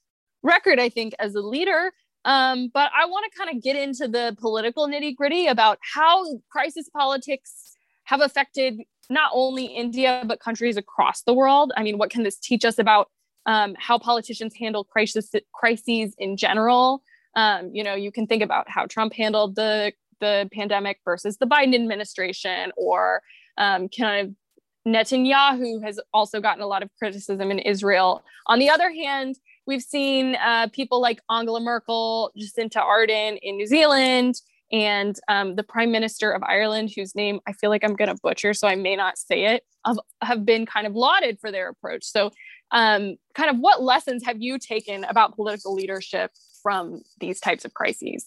record 0.45 0.79
i 0.79 0.89
think 0.89 1.15
as 1.19 1.35
a 1.35 1.41
leader 1.41 1.93
um, 2.25 2.71
but 2.73 2.91
I 2.95 3.07
want 3.07 3.31
to 3.31 3.39
kind 3.39 3.57
of 3.57 3.63
get 3.63 3.77
into 3.77 4.09
the 4.09 4.37
political 4.39 4.89
nitty 4.89 5.17
gritty 5.17 5.47
about 5.47 5.79
how 5.95 6.27
crisis 6.51 6.89
politics 6.89 7.77
have 8.05 8.21
affected 8.21 8.81
not 9.09 9.31
only 9.35 9.65
India, 9.65 10.23
but 10.27 10.41
countries 10.41 10.77
across 10.77 11.23
the 11.23 11.35
world. 11.35 11.73
I 11.77 11.83
mean, 11.83 11.99
what 11.99 12.11
can 12.11 12.23
this 12.23 12.39
teach 12.39 12.65
us 12.65 12.79
about 12.79 13.09
um, 13.47 13.75
how 13.79 13.99
politicians 13.99 14.55
handle 14.55 14.85
crisis, 14.85 15.31
crises 15.53 16.15
in 16.19 16.37
general? 16.37 17.03
Um, 17.35 17.71
you 17.73 17.83
know, 17.83 17.95
you 17.95 18.13
can 18.13 18.27
think 18.27 18.43
about 18.43 18.69
how 18.69 18.87
Trump 18.87 19.15
handled 19.15 19.57
the, 19.57 19.93
the 20.21 20.49
pandemic 20.53 21.01
versus 21.05 21.39
the 21.39 21.47
Biden 21.47 21.75
administration, 21.75 22.73
or 22.77 23.23
um, 23.57 23.89
kind 23.89 24.29
of 24.29 24.35
Netanyahu 24.87 25.83
has 25.85 26.01
also 26.13 26.41
gotten 26.41 26.63
a 26.63 26.67
lot 26.67 26.83
of 26.83 26.91
criticism 26.99 27.51
in 27.51 27.59
Israel. 27.59 28.23
On 28.47 28.59
the 28.59 28.71
other 28.71 28.91
hand, 28.91 29.37
We've 29.71 29.81
seen 29.81 30.35
uh, 30.35 30.67
people 30.73 31.01
like 31.01 31.21
Angela 31.31 31.61
Merkel, 31.61 32.33
Jacinda 32.37 32.83
Ardern 32.83 33.39
in 33.41 33.57
New 33.57 33.69
Zealand, 33.69 34.35
and 34.73 35.17
um, 35.29 35.55
the 35.55 35.63
Prime 35.63 35.93
Minister 35.93 36.33
of 36.33 36.43
Ireland, 36.43 36.91
whose 36.97 37.15
name 37.15 37.39
I 37.47 37.53
feel 37.53 37.71
like 37.71 37.85
I'm 37.85 37.95
going 37.95 38.11
to 38.11 38.17
butcher, 38.21 38.53
so 38.53 38.67
I 38.67 38.75
may 38.75 38.97
not 38.97 39.17
say 39.17 39.45
it, 39.45 39.63
have, 39.87 40.01
have 40.23 40.45
been 40.45 40.67
kind 40.67 40.89
of 40.89 40.95
lauded 40.97 41.39
for 41.41 41.53
their 41.53 41.69
approach. 41.69 42.05
So, 42.05 42.33
um, 42.73 43.15
kind 43.37 43.49
of 43.49 43.59
what 43.59 43.81
lessons 43.81 44.25
have 44.25 44.43
you 44.43 44.59
taken 44.59 45.05
about 45.05 45.37
political 45.37 45.73
leadership 45.73 46.33
from 46.65 47.03
these 47.21 47.39
types 47.39 47.65
of 47.65 47.73
crises? 47.73 48.27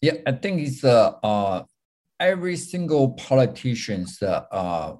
Yeah, 0.00 0.14
I 0.26 0.32
think 0.32 0.66
it's 0.66 0.82
uh, 0.82 1.10
uh 1.22 1.64
every 2.18 2.56
single 2.56 3.10
politician's 3.10 4.22
uh, 4.22 4.94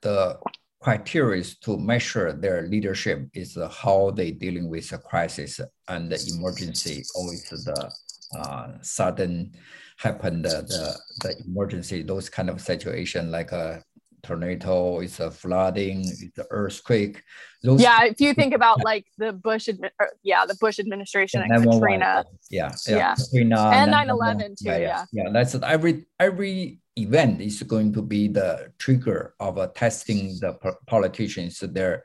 the 0.00 0.38
criteria 0.80 1.44
to 1.60 1.76
measure 1.76 2.32
their 2.32 2.66
leadership 2.66 3.28
is 3.34 3.58
how 3.70 4.10
they 4.10 4.30
dealing 4.30 4.68
with 4.68 4.90
a 4.92 4.98
crisis 4.98 5.60
and 5.88 6.10
the 6.10 6.34
emergency, 6.34 7.04
always 7.14 7.48
the 7.50 7.92
uh, 8.36 8.68
sudden 8.80 9.54
happened, 9.98 10.44
the, 10.44 10.62
the, 10.62 10.98
the 11.22 11.44
emergency, 11.46 12.02
those 12.02 12.30
kind 12.30 12.48
of 12.48 12.60
situation 12.60 13.30
like 13.30 13.52
a 13.52 13.82
tornado, 14.22 15.00
it's 15.00 15.20
a 15.20 15.30
flooding, 15.30 16.00
it's 16.00 16.38
an 16.38 16.46
earthquake. 16.50 17.22
Those 17.62 17.82
yeah, 17.82 18.04
if 18.04 18.20
you 18.20 18.32
think 18.32 18.54
about 18.54 18.82
like 18.84 19.06
the 19.18 19.32
Bush, 19.32 19.68
admi- 19.68 19.90
yeah, 20.22 20.46
the 20.46 20.54
Bush 20.54 20.78
administration 20.78 21.42
and, 21.42 21.52
and 21.52 21.70
Katrina, 21.70 22.24
yeah, 22.50 22.72
yeah, 22.86 22.96
yeah. 22.96 23.14
Katrina 23.16 23.70
and 23.74 23.92
9/11 23.92 24.58
too, 24.58 24.64
yeah, 24.64 24.78
yeah, 24.78 25.04
yeah, 25.12 25.28
that's 25.30 25.54
every 25.62 26.06
every 26.18 26.80
event 27.02 27.40
is 27.40 27.62
going 27.62 27.92
to 27.92 28.02
be 28.02 28.28
the 28.28 28.72
trigger 28.78 29.34
of 29.40 29.58
uh, 29.58 29.68
testing 29.68 30.38
the 30.40 30.58
politicians 30.86 31.58
their 31.60 32.04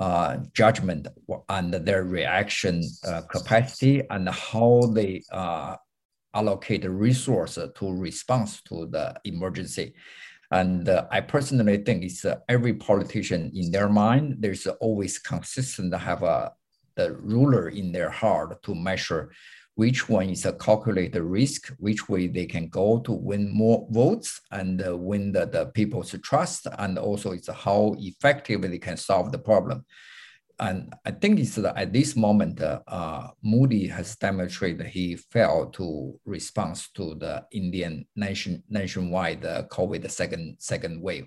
uh, 0.00 0.38
judgment 0.52 1.06
and 1.48 1.72
their 1.74 2.04
reaction 2.04 2.82
uh, 3.06 3.22
capacity 3.22 4.02
and 4.10 4.28
how 4.28 4.80
they 4.92 5.22
uh, 5.30 5.76
allocate 6.34 6.84
resources 6.84 7.70
to 7.76 7.92
response 7.92 8.62
to 8.62 8.86
the 8.86 9.14
emergency. 9.24 9.94
And 10.50 10.88
uh, 10.88 11.06
I 11.10 11.20
personally 11.20 11.78
think 11.78 12.04
it's 12.04 12.24
uh, 12.24 12.36
every 12.48 12.74
politician 12.74 13.50
in 13.54 13.70
their 13.70 13.88
mind, 13.88 14.36
there's 14.40 14.66
always 14.66 15.18
consistent 15.18 15.94
have 15.94 16.22
a 16.22 16.52
the 16.94 17.14
ruler 17.14 17.68
in 17.68 17.92
their 17.92 18.10
heart 18.10 18.62
to 18.62 18.74
measure 18.74 19.32
which 19.74 20.08
one 20.08 20.28
is 20.28 20.44
a 20.44 20.52
calculated 20.52 21.22
risk, 21.22 21.68
which 21.78 22.08
way 22.08 22.26
they 22.26 22.46
can 22.46 22.68
go 22.68 23.00
to 23.00 23.12
win 23.12 23.50
more 23.52 23.86
votes 23.90 24.40
and 24.50 24.86
uh, 24.86 24.96
win 24.96 25.32
the, 25.32 25.46
the 25.46 25.66
people's 25.66 26.14
trust, 26.22 26.66
and 26.78 26.98
also 26.98 27.32
it's 27.32 27.48
how 27.48 27.94
effectively 27.98 28.68
they 28.68 28.78
can 28.78 28.96
solve 28.96 29.32
the 29.32 29.38
problem. 29.38 29.84
And 30.60 30.92
I 31.04 31.10
think 31.10 31.40
it's 31.40 31.58
uh, 31.58 31.72
at 31.74 31.92
this 31.92 32.14
moment, 32.14 32.60
uh, 32.60 32.80
uh, 32.86 33.28
Modi 33.42 33.88
has 33.88 34.14
demonstrated 34.16 34.86
he 34.86 35.16
failed 35.16 35.72
to 35.74 36.20
respond 36.24 36.76
to 36.94 37.14
the 37.14 37.44
Indian 37.50 38.06
nation 38.14 38.62
nationwide 38.68 39.44
uh, 39.44 39.64
COVID 39.70 40.08
second 40.10 40.56
second 40.58 41.00
wave. 41.00 41.26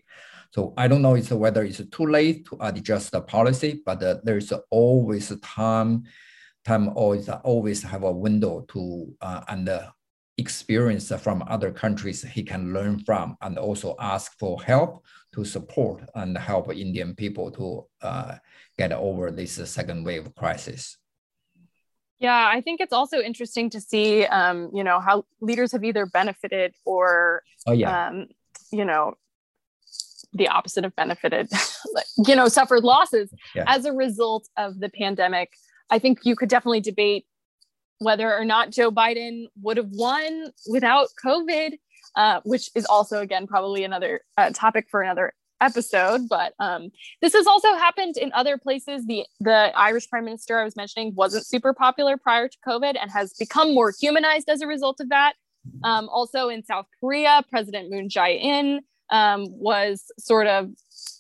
So 0.54 0.74
I 0.78 0.88
don't 0.88 1.02
know 1.02 1.16
it's 1.16 1.32
whether 1.32 1.64
it's 1.64 1.82
too 1.90 2.06
late 2.06 2.46
to 2.46 2.58
adjust 2.62 3.12
the 3.12 3.22
policy, 3.22 3.82
but 3.86 4.02
uh, 4.02 4.18
there's 4.24 4.54
always 4.70 5.34
time 5.42 6.04
time 6.66 6.90
always 6.96 7.30
always 7.30 7.84
have 7.84 8.04
a 8.04 8.12
window 8.12 8.66
to 8.70 9.14
uh, 9.22 9.42
and 9.48 9.70
uh, 9.70 9.90
experience 10.38 11.12
from 11.22 11.44
other 11.48 11.72
countries 11.72 12.22
he 12.24 12.44
can 12.44 12.74
learn 12.74 13.00
from 13.00 13.38
and 13.42 13.58
also 13.58 13.96
ask 14.00 14.38
for 14.38 14.62
help 14.62 15.06
to 15.34 15.46
support 15.46 16.02
and 16.16 16.38
help 16.38 16.74
Indian 16.74 17.16
people 17.16 17.52
to 17.52 17.86
uh, 18.02 18.36
get 18.78 18.92
over 18.92 19.32
this 19.32 19.54
second 19.70 20.06
wave 20.06 20.34
crisis. 20.36 20.98
Yeah, 22.20 22.50
I 22.52 22.62
think 22.62 22.80
it's 22.80 22.94
also 22.94 23.20
interesting 23.20 23.70
to 23.72 23.82
see, 23.82 24.26
um, 24.26 24.72
you 24.74 24.84
know, 24.84 25.00
how 25.00 25.26
leaders 25.42 25.74
have 25.74 25.84
either 25.84 26.06
benefited 26.06 26.74
or, 26.86 27.44
oh, 27.68 27.74
yeah. 27.74 28.08
um, 28.08 28.28
you 28.72 28.86
know, 28.86 29.16
the 30.34 30.48
opposite 30.48 30.86
of 30.86 30.96
benefited, 30.96 31.50
you 32.28 32.36
know, 32.36 32.48
suffered 32.48 32.84
losses 32.84 33.34
yeah. 33.54 33.66
as 33.68 33.86
a 33.86 33.92
result 33.92 34.48
of 34.58 34.80
the 34.80 34.90
pandemic. 34.90 35.52
I 35.90 36.00
think 36.00 36.20
you 36.24 36.36
could 36.36 36.50
definitely 36.50 36.82
debate 36.82 37.26
whether 38.00 38.34
or 38.34 38.46
not 38.46 38.72
Joe 38.72 38.92
Biden 38.92 39.46
would 39.62 39.78
have 39.78 39.90
won 39.92 40.52
without 40.68 41.08
COVID, 41.24 41.78
uh, 42.16 42.42
which 42.44 42.70
is 42.76 42.86
also, 42.86 43.20
again, 43.20 43.48
probably 43.48 43.84
another 43.84 44.22
uh, 44.38 44.52
topic 44.54 44.88
for 44.90 45.02
another 45.02 45.34
episode. 45.62 46.28
But 46.28 46.54
um, 46.60 46.92
this 47.22 47.34
has 47.34 47.48
also 47.48 47.74
happened 47.76 48.18
in 48.18 48.32
other 48.34 48.58
places. 48.58 49.06
The 49.06 49.26
the 49.40 49.72
Irish 49.76 50.10
Prime 50.10 50.26
Minister 50.26 50.60
I 50.60 50.64
was 50.64 50.76
mentioning 50.76 51.14
wasn't 51.16 51.46
super 51.46 51.74
popular 51.74 52.18
prior 52.18 52.48
to 52.48 52.58
COVID 52.68 52.96
and 53.02 53.12
has 53.12 53.34
become 53.34 53.74
more 53.74 53.94
humanized 54.00 54.50
as 54.50 54.62
a 54.62 54.68
result 54.68 55.00
of 55.00 55.10
that. 55.10 55.34
Um, 55.84 56.10
also 56.10 56.50
in 56.50 56.64
South 56.64 56.86
Korea, 57.00 57.44
President 57.50 57.90
Moon 57.90 58.08
Jae-in 58.08 58.82
um, 59.10 59.48
was 59.50 60.04
sort 60.18 60.48
of 60.48 60.70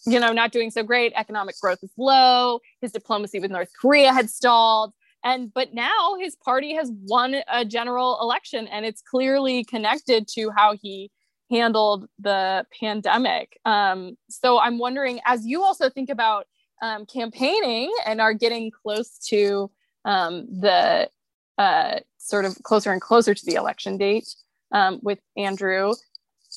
you 0.06 0.19
know 0.19 0.32
not 0.32 0.52
doing 0.52 0.71
so 0.71 0.84
great. 0.84 1.13
Economic 1.15 1.56
growth 1.62 1.80
is 1.84 1.91
low. 1.98 2.60
His 2.82 2.91
diplomacy 2.91 3.39
with 3.39 3.52
North 3.52 3.69
Korea 3.80 4.13
had 4.13 4.30
stalled 4.30 4.93
and 5.26 5.52
but 5.54 5.74
now 5.74 6.15
his 6.19 6.36
party 6.36 6.74
has 6.76 6.89
won 7.10 7.36
a 7.52 7.65
general 7.65 8.17
election 8.21 8.67
and 8.67 8.86
it's 8.86 9.02
clearly 9.02 9.65
connected 9.65 10.28
to 10.28 10.52
how 10.56 10.78
he 10.82 11.12
handled 11.52 12.08
the 12.19 12.65
pandemic 12.80 13.60
um, 13.65 14.15
so 14.30 14.58
i'm 14.60 14.78
wondering 14.78 15.19
as 15.26 15.45
you 15.45 15.63
also 15.63 15.89
think 15.89 16.10
about 16.10 16.45
um, 16.82 17.06
campaigning 17.06 17.91
and 18.06 18.21
are 18.21 18.34
getting 18.34 18.71
close 18.71 19.17
to 19.28 19.69
um, 20.06 20.45
the 20.62 21.10
uh, 21.58 22.00
sort 22.17 22.45
of 22.45 22.62
closer 22.63 22.91
and 22.91 23.02
closer 23.02 23.34
to 23.34 23.45
the 23.45 23.56
election 23.56 23.98
date 23.98 24.28
um, 24.71 25.00
with 25.02 25.19
andrew 25.36 25.93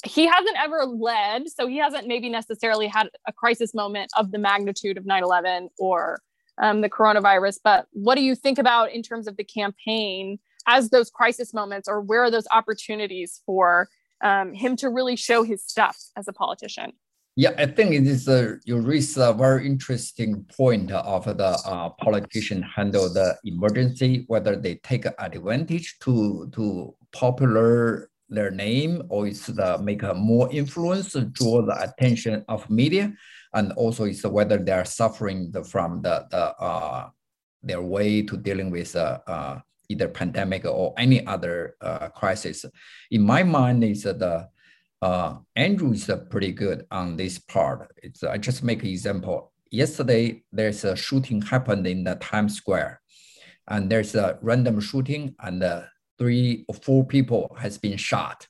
he 0.04 0.26
hasn't 0.26 0.56
ever 0.58 0.84
led 0.84 1.48
so 1.48 1.66
he 1.66 1.78
hasn't 1.78 2.06
maybe 2.06 2.28
necessarily 2.28 2.86
had 2.86 3.08
a 3.26 3.32
crisis 3.32 3.74
moment 3.74 4.10
of 4.16 4.30
the 4.30 4.38
magnitude 4.38 4.96
of 4.96 5.04
9-11 5.04 5.68
or 5.78 6.20
um, 6.60 6.80
the 6.80 6.90
coronavirus. 6.90 7.58
But 7.62 7.86
what 7.92 8.16
do 8.16 8.22
you 8.22 8.34
think 8.34 8.58
about 8.58 8.92
in 8.92 9.02
terms 9.02 9.26
of 9.26 9.36
the 9.36 9.44
campaign 9.44 10.38
as 10.66 10.90
those 10.90 11.10
crisis 11.10 11.54
moments, 11.54 11.88
or 11.88 12.00
where 12.00 12.22
are 12.22 12.30
those 12.30 12.46
opportunities 12.50 13.40
for 13.46 13.88
um, 14.22 14.52
him 14.52 14.76
to 14.76 14.90
really 14.90 15.16
show 15.16 15.42
his 15.42 15.64
stuff 15.64 15.96
as 16.16 16.28
a 16.28 16.32
politician? 16.32 16.92
Yeah, 17.36 17.52
I 17.56 17.66
think 17.66 17.92
it 17.92 18.06
is 18.06 18.26
a, 18.26 18.56
you 18.64 18.80
raise 18.80 19.16
a 19.16 19.32
very 19.32 19.64
interesting 19.64 20.44
point 20.56 20.90
of 20.90 21.24
the 21.24 21.56
uh, 21.64 21.90
politician 21.90 22.62
handle 22.62 23.08
the 23.12 23.38
emergency, 23.44 24.24
whether 24.26 24.56
they 24.56 24.74
take 24.76 25.06
advantage 25.06 25.98
to 26.00 26.50
to 26.54 26.94
popular 27.12 28.10
their 28.28 28.50
name 28.50 29.02
or 29.08 29.26
it's 29.26 29.46
the 29.46 29.78
make 29.78 30.02
a 30.02 30.14
more 30.14 30.50
influence, 30.52 31.14
draw 31.32 31.62
the 31.62 31.82
attention 31.82 32.44
of 32.48 32.68
media 32.68 33.12
and 33.54 33.72
also 33.72 34.04
it's 34.04 34.24
whether 34.24 34.58
they 34.58 34.72
are 34.72 34.84
suffering 34.84 35.50
the, 35.50 35.64
from 35.64 36.02
the, 36.02 36.26
the 36.30 36.54
uh, 36.56 37.08
their 37.62 37.82
way 37.82 38.22
to 38.22 38.36
dealing 38.36 38.70
with 38.70 38.94
uh, 38.94 39.18
uh, 39.26 39.58
either 39.88 40.08
pandemic 40.08 40.64
or 40.64 40.94
any 40.96 41.26
other 41.26 41.76
uh, 41.80 42.08
crisis. 42.08 42.64
In 43.10 43.22
my 43.22 43.42
mind, 43.42 43.82
is 43.84 44.02
the 44.02 44.48
uh, 45.00 45.36
Andrew 45.56 45.92
is 45.92 46.10
pretty 46.30 46.52
good 46.52 46.86
on 46.90 47.16
this 47.16 47.38
part. 47.38 47.92
It's 48.02 48.22
I 48.22 48.38
just 48.38 48.62
make 48.62 48.82
an 48.82 48.88
example. 48.88 49.52
Yesterday, 49.70 50.42
there's 50.52 50.84
a 50.84 50.96
shooting 50.96 51.42
happened 51.42 51.86
in 51.86 52.04
the 52.04 52.16
Times 52.16 52.56
Square, 52.56 53.00
and 53.68 53.90
there's 53.90 54.14
a 54.14 54.38
random 54.42 54.80
shooting, 54.80 55.34
and 55.40 55.62
uh, 55.62 55.82
three 56.18 56.64
or 56.68 56.74
four 56.74 57.04
people 57.04 57.56
has 57.58 57.78
been 57.78 57.96
shot 57.96 58.46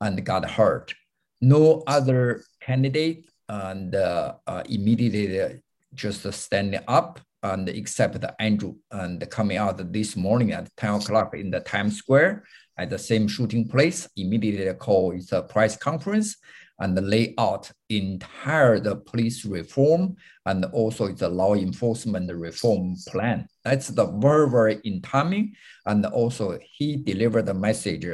and 0.00 0.24
got 0.24 0.48
hurt. 0.48 0.94
No 1.40 1.82
other 1.86 2.44
candidate 2.60 3.30
and 3.48 3.94
uh, 3.94 4.34
uh, 4.46 4.62
immediately 4.68 5.60
just 5.94 6.30
standing 6.32 6.80
up 6.86 7.20
and 7.42 7.68
accept 7.68 8.24
Andrew 8.38 8.74
and 8.90 9.28
coming 9.30 9.56
out 9.56 9.92
this 9.92 10.16
morning 10.16 10.52
at 10.52 10.68
10 10.76 10.94
o'clock 10.94 11.34
in 11.34 11.50
the 11.50 11.60
Times 11.60 11.96
Square 11.98 12.44
at 12.76 12.90
the 12.90 12.98
same 12.98 13.28
shooting 13.28 13.68
place, 13.68 14.08
immediately 14.16 14.72
call 14.74 15.12
is 15.12 15.32
a 15.32 15.42
press 15.42 15.76
conference 15.76 16.36
and 16.80 17.08
lay 17.08 17.34
out 17.38 17.70
entire 17.88 18.78
the 18.78 18.96
police 18.96 19.44
reform 19.44 20.16
and 20.46 20.64
also 20.66 21.06
a 21.22 21.28
law 21.28 21.54
enforcement 21.54 22.32
reform 22.32 22.94
plan. 23.08 23.48
That's 23.64 23.88
the 23.88 24.06
very, 24.06 24.48
very 24.48 24.80
in 24.84 25.02
timing. 25.02 25.54
And 25.86 26.06
also 26.06 26.58
he 26.62 26.96
delivered 26.96 27.46
the 27.46 27.54
message 27.54 28.06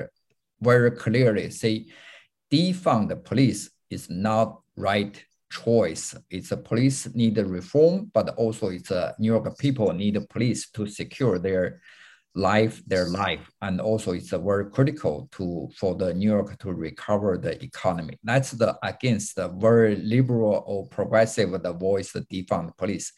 very 0.61 0.90
clearly, 0.92 1.50
say 1.50 1.87
defund 2.50 3.09
the 3.09 3.16
police 3.16 3.70
is 3.90 4.09
not 4.09 4.61
right 4.77 5.22
choice. 5.50 6.16
It's 6.31 6.53
a 6.53 6.57
police 6.57 7.14
need 7.14 7.37
reform, 7.37 8.11
but 8.12 8.31
also 8.31 8.68
it's 8.68 8.90
a 8.90 9.14
New 9.18 9.33
York 9.33 9.59
people 9.59 9.92
need 9.92 10.18
police 10.31 10.70
to 10.70 10.87
secure 10.87 11.38
their 11.38 11.81
life, 12.34 12.82
their 12.86 13.08
life, 13.08 13.50
and 13.62 13.80
also 13.80 14.12
it's 14.12 14.30
very 14.30 14.70
critical 14.70 15.28
to 15.32 15.68
for 15.76 15.94
the 15.94 16.12
New 16.12 16.30
York 16.30 16.58
to 16.58 16.72
recover 16.72 17.38
the 17.38 17.62
economy. 17.62 18.18
That's 18.24 18.50
the 18.52 18.76
against 18.82 19.36
the 19.36 19.48
very 19.48 19.96
liberal 19.96 20.64
or 20.66 20.86
progressive 20.88 21.50
the 21.62 21.72
voice 21.72 22.12
the 22.12 22.22
defund 22.22 22.76
police, 22.76 23.12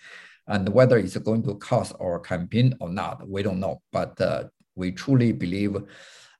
and 0.46 0.68
whether 0.68 0.98
it's 0.98 1.16
going 1.16 1.42
to 1.44 1.54
cost 1.56 1.94
our 2.00 2.20
campaign 2.20 2.74
or 2.80 2.90
not, 2.90 3.26
we 3.28 3.42
don't 3.42 3.60
know. 3.60 3.80
But 3.92 4.20
uh, 4.20 4.44
we 4.74 4.92
truly 4.92 5.32
believe 5.32 5.76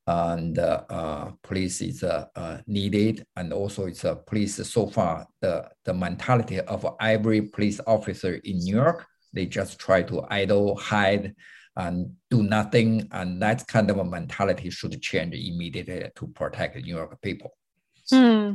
and 0.07 0.59
uh, 0.59 0.83
uh, 0.89 1.31
police 1.43 1.81
is 1.81 2.05
uh, 2.05 2.27
uh, 2.37 2.59
needed 2.67 3.27
and 3.35 3.53
also 3.53 3.87
it's 3.87 4.05
a 4.05 4.15
police 4.15 4.57
so 4.69 4.87
far 4.87 5.27
the, 5.41 5.69
the 5.85 5.93
mentality 5.93 6.61
of 6.61 6.87
every 7.01 7.43
police 7.43 7.81
officer 7.87 8.35
in 8.45 8.59
new 8.59 8.77
york 8.77 9.05
they 9.33 9.47
just 9.47 9.81
try 9.81 10.03
to 10.03 10.25
idle 10.31 10.77
hide 10.77 11.35
and 11.77 12.15
do 12.31 12.43
nothing 12.43 13.07
and 13.13 13.41
that 13.41 13.67
kind 13.67 13.91
of 13.91 13.99
a 13.99 14.05
mentality 14.05 14.71
should 14.71 15.01
change 15.03 15.35
immediately 15.35 16.05
to 16.15 16.27
protect 16.29 16.77
new 16.77 16.97
york 16.97 17.21
people 17.23 17.53
hmm. 18.11 18.53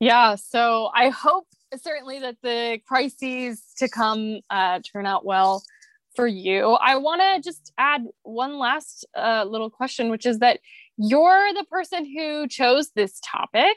yeah 0.00 0.34
so 0.34 0.90
i 0.94 1.08
hope 1.08 1.46
certainly 1.76 2.18
that 2.20 2.36
the 2.42 2.78
crises 2.86 3.62
to 3.78 3.88
come 3.88 4.40
uh, 4.50 4.78
turn 4.92 5.06
out 5.06 5.24
well 5.24 5.62
for 6.14 6.26
you. 6.26 6.72
I 6.72 6.96
want 6.96 7.20
to 7.20 7.40
just 7.40 7.72
add 7.78 8.02
one 8.22 8.58
last 8.58 9.06
uh, 9.16 9.44
little 9.48 9.70
question, 9.70 10.10
which 10.10 10.26
is 10.26 10.40
that 10.40 10.60
you're 10.96 11.52
the 11.54 11.64
person 11.70 12.04
who 12.04 12.46
chose 12.48 12.90
this 12.94 13.20
topic. 13.24 13.76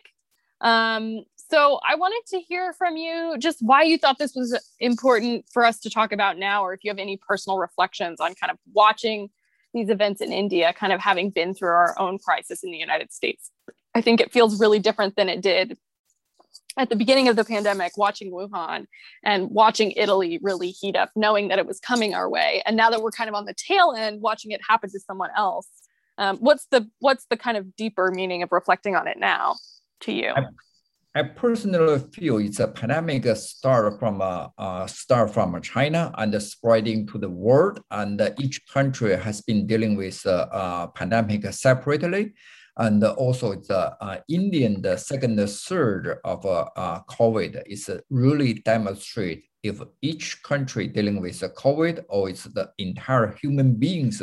Um, 0.61 1.23
so 1.49 1.79
I 1.87 1.95
wanted 1.95 2.21
to 2.29 2.39
hear 2.39 2.73
from 2.73 2.97
you 2.97 3.35
just 3.39 3.59
why 3.61 3.83
you 3.83 3.97
thought 3.97 4.17
this 4.17 4.35
was 4.35 4.57
important 4.79 5.45
for 5.51 5.63
us 5.63 5.79
to 5.81 5.89
talk 5.89 6.11
about 6.11 6.37
now, 6.37 6.63
or 6.63 6.73
if 6.73 6.83
you 6.83 6.89
have 6.89 6.99
any 6.99 7.17
personal 7.17 7.57
reflections 7.57 8.19
on 8.19 8.33
kind 8.35 8.51
of 8.51 8.57
watching 8.73 9.29
these 9.73 9.89
events 9.89 10.21
in 10.21 10.31
India, 10.31 10.73
kind 10.73 10.93
of 10.93 10.99
having 10.99 11.29
been 11.29 11.53
through 11.53 11.69
our 11.69 11.93
own 11.99 12.17
crisis 12.17 12.63
in 12.63 12.71
the 12.71 12.77
United 12.77 13.11
States. 13.11 13.51
I 13.93 14.01
think 14.01 14.21
it 14.21 14.31
feels 14.31 14.59
really 14.59 14.79
different 14.79 15.15
than 15.15 15.29
it 15.29 15.41
did 15.41 15.77
at 16.77 16.89
the 16.89 16.95
beginning 16.95 17.27
of 17.27 17.35
the 17.35 17.43
pandemic 17.43 17.97
watching 17.97 18.31
Wuhan 18.31 18.85
and 19.23 19.49
watching 19.49 19.91
Italy 19.91 20.39
really 20.41 20.71
heat 20.71 20.95
up, 20.95 21.11
knowing 21.15 21.47
that 21.49 21.59
it 21.59 21.65
was 21.65 21.79
coming 21.79 22.13
our 22.13 22.29
way. 22.29 22.61
And 22.65 22.75
now 22.75 22.89
that 22.89 23.01
we're 23.01 23.11
kind 23.11 23.29
of 23.29 23.35
on 23.35 23.45
the 23.45 23.53
tail 23.53 23.93
end, 23.97 24.21
watching 24.21 24.51
it 24.51 24.61
happen 24.67 24.89
to 24.89 24.99
someone 24.99 25.29
else. 25.37 25.67
Um, 26.17 26.37
what's 26.37 26.65
the 26.67 26.89
what's 26.99 27.25
the 27.29 27.37
kind 27.37 27.57
of 27.57 27.75
deeper 27.75 28.11
meaning 28.11 28.41
of 28.43 28.51
reflecting 28.51 28.95
on 28.95 29.07
it 29.07 29.17
now 29.17 29.55
to 30.01 30.13
you? 30.13 30.29
I, 30.29 30.45
I 31.17 31.23
personally 31.23 31.99
feel 32.11 32.39
it's 32.39 32.59
a 32.59 32.67
pandemic 32.67 33.25
start 33.37 33.97
from 33.99 34.19
a 34.19 34.51
uh, 34.57 34.61
uh, 34.61 34.85
start 34.85 35.33
from 35.33 35.61
China 35.61 36.13
and 36.17 36.43
spreading 36.43 37.07
to 37.07 37.17
the 37.17 37.29
world, 37.29 37.79
and 37.89 38.21
each 38.37 38.59
country 38.67 39.15
has 39.15 39.41
been 39.41 39.65
dealing 39.65 39.95
with 39.95 40.25
a 40.25 40.53
uh, 40.53 40.87
pandemic 40.87 41.45
separately. 41.53 42.33
And 42.75 43.01
also 43.01 43.55
the 43.55 43.95
uh, 44.03 44.17
Indian, 44.27 44.81
the 44.81 44.97
second 44.97 45.49
surge 45.49 46.17
of 46.25 46.45
uh, 46.45 46.65
uh, 46.75 46.99
COVID 47.03 47.63
is 47.65 47.89
really 48.09 48.55
demonstrate 48.55 49.45
if 49.63 49.81
each 50.01 50.43
country 50.43 50.87
dealing 50.87 51.21
with 51.21 51.39
COVID 51.39 52.03
or 52.09 52.27
it's 52.27 52.43
the 52.43 52.71
entire 52.77 53.37
human 53.41 53.75
beings 53.75 54.21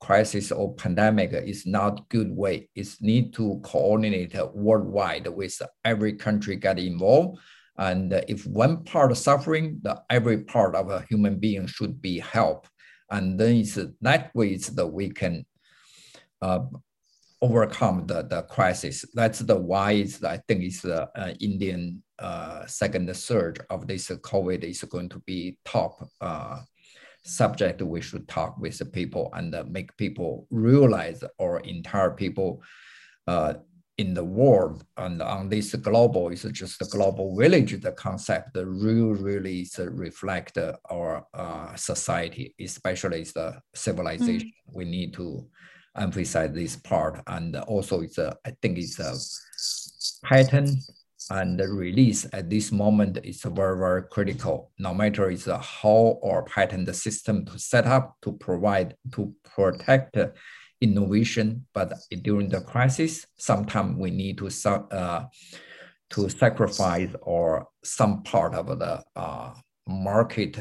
crisis 0.00 0.52
or 0.52 0.74
pandemic 0.74 1.32
is 1.32 1.66
not 1.66 2.08
good 2.08 2.30
way. 2.30 2.68
It's 2.74 3.02
need 3.02 3.32
to 3.34 3.60
coordinate 3.64 4.34
worldwide 4.54 5.26
with 5.28 5.60
every 5.84 6.14
country 6.14 6.56
get 6.56 6.78
involved. 6.78 7.38
And 7.76 8.12
if 8.28 8.46
one 8.46 8.84
part 8.84 9.16
suffering, 9.16 9.80
the 9.82 10.02
every 10.10 10.44
part 10.44 10.74
of 10.74 10.90
a 10.90 11.04
human 11.08 11.38
being 11.38 11.66
should 11.66 12.02
be 12.02 12.18
helped. 12.18 12.68
And 13.10 13.38
then 13.38 13.56
it's 13.56 13.78
that 14.00 14.34
way 14.34 14.48
it's 14.50 14.68
that 14.68 14.86
we 14.86 15.10
can 15.10 15.46
uh, 16.42 16.60
overcome 17.40 18.06
the, 18.06 18.22
the 18.22 18.42
crisis. 18.42 19.04
That's 19.14 19.38
the 19.40 19.56
why 19.56 19.92
is 19.92 20.22
I 20.24 20.38
think 20.48 20.62
it's 20.64 20.82
the 20.82 21.08
uh, 21.16 21.34
Indian 21.40 22.02
uh, 22.18 22.66
second 22.66 23.14
surge 23.16 23.58
of 23.70 23.86
this 23.86 24.08
COVID 24.08 24.64
is 24.64 24.82
going 24.82 25.08
to 25.10 25.20
be 25.20 25.56
top 25.64 26.08
uh, 26.20 26.60
subject 27.24 27.82
we 27.82 28.00
should 28.00 28.26
talk 28.28 28.56
with 28.58 28.78
the 28.78 28.84
people 28.84 29.30
and 29.34 29.54
make 29.70 29.96
people 29.96 30.46
realize 30.50 31.22
or 31.38 31.60
entire 31.60 32.10
people 32.10 32.62
uh, 33.26 33.54
in 33.98 34.14
the 34.14 34.24
world. 34.24 34.84
And 34.96 35.20
on 35.20 35.48
this 35.48 35.74
global 35.74 36.28
is 36.28 36.42
just 36.52 36.78
the 36.78 36.86
global 36.86 37.36
village 37.36 37.80
the 37.80 37.92
concept 37.92 38.54
the 38.54 38.66
real 38.66 39.14
really 39.14 39.60
is 39.62 39.78
reflect 39.78 40.56
our 40.90 41.26
uh, 41.34 41.74
society 41.74 42.54
especially 42.60 43.24
the 43.24 43.60
civilization. 43.74 44.48
Mm. 44.48 44.74
we 44.74 44.84
need 44.84 45.12
to 45.14 45.46
emphasize 45.96 46.52
this 46.52 46.76
part. 46.76 47.20
And 47.26 47.56
also 47.56 48.00
it's 48.02 48.18
a 48.18 48.36
i 48.46 48.52
think 48.62 48.78
it's 48.78 48.98
a 49.00 49.12
pattern 50.26 50.78
and 51.30 51.60
release 51.60 52.26
at 52.32 52.48
this 52.48 52.72
moment 52.72 53.18
is 53.24 53.42
very, 53.42 53.78
very 53.78 54.02
critical. 54.04 54.70
No 54.78 54.94
matter 54.94 55.30
it's 55.30 55.46
a 55.46 55.58
how 55.58 56.18
or 56.22 56.44
patent 56.44 56.94
system 56.94 57.44
to 57.46 57.58
set 57.58 57.86
up 57.86 58.16
to 58.22 58.32
provide 58.32 58.96
to 59.12 59.34
protect 59.44 60.16
innovation, 60.80 61.66
but 61.74 61.92
during 62.22 62.48
the 62.48 62.60
crisis, 62.60 63.26
sometimes 63.36 63.96
we 63.98 64.10
need 64.10 64.38
to 64.38 64.50
uh, 64.92 65.24
to 66.10 66.28
sacrifice 66.28 67.10
or 67.22 67.68
some 67.84 68.22
part 68.22 68.54
of 68.54 68.78
the 68.78 69.02
uh, 69.14 69.52
market 69.86 70.58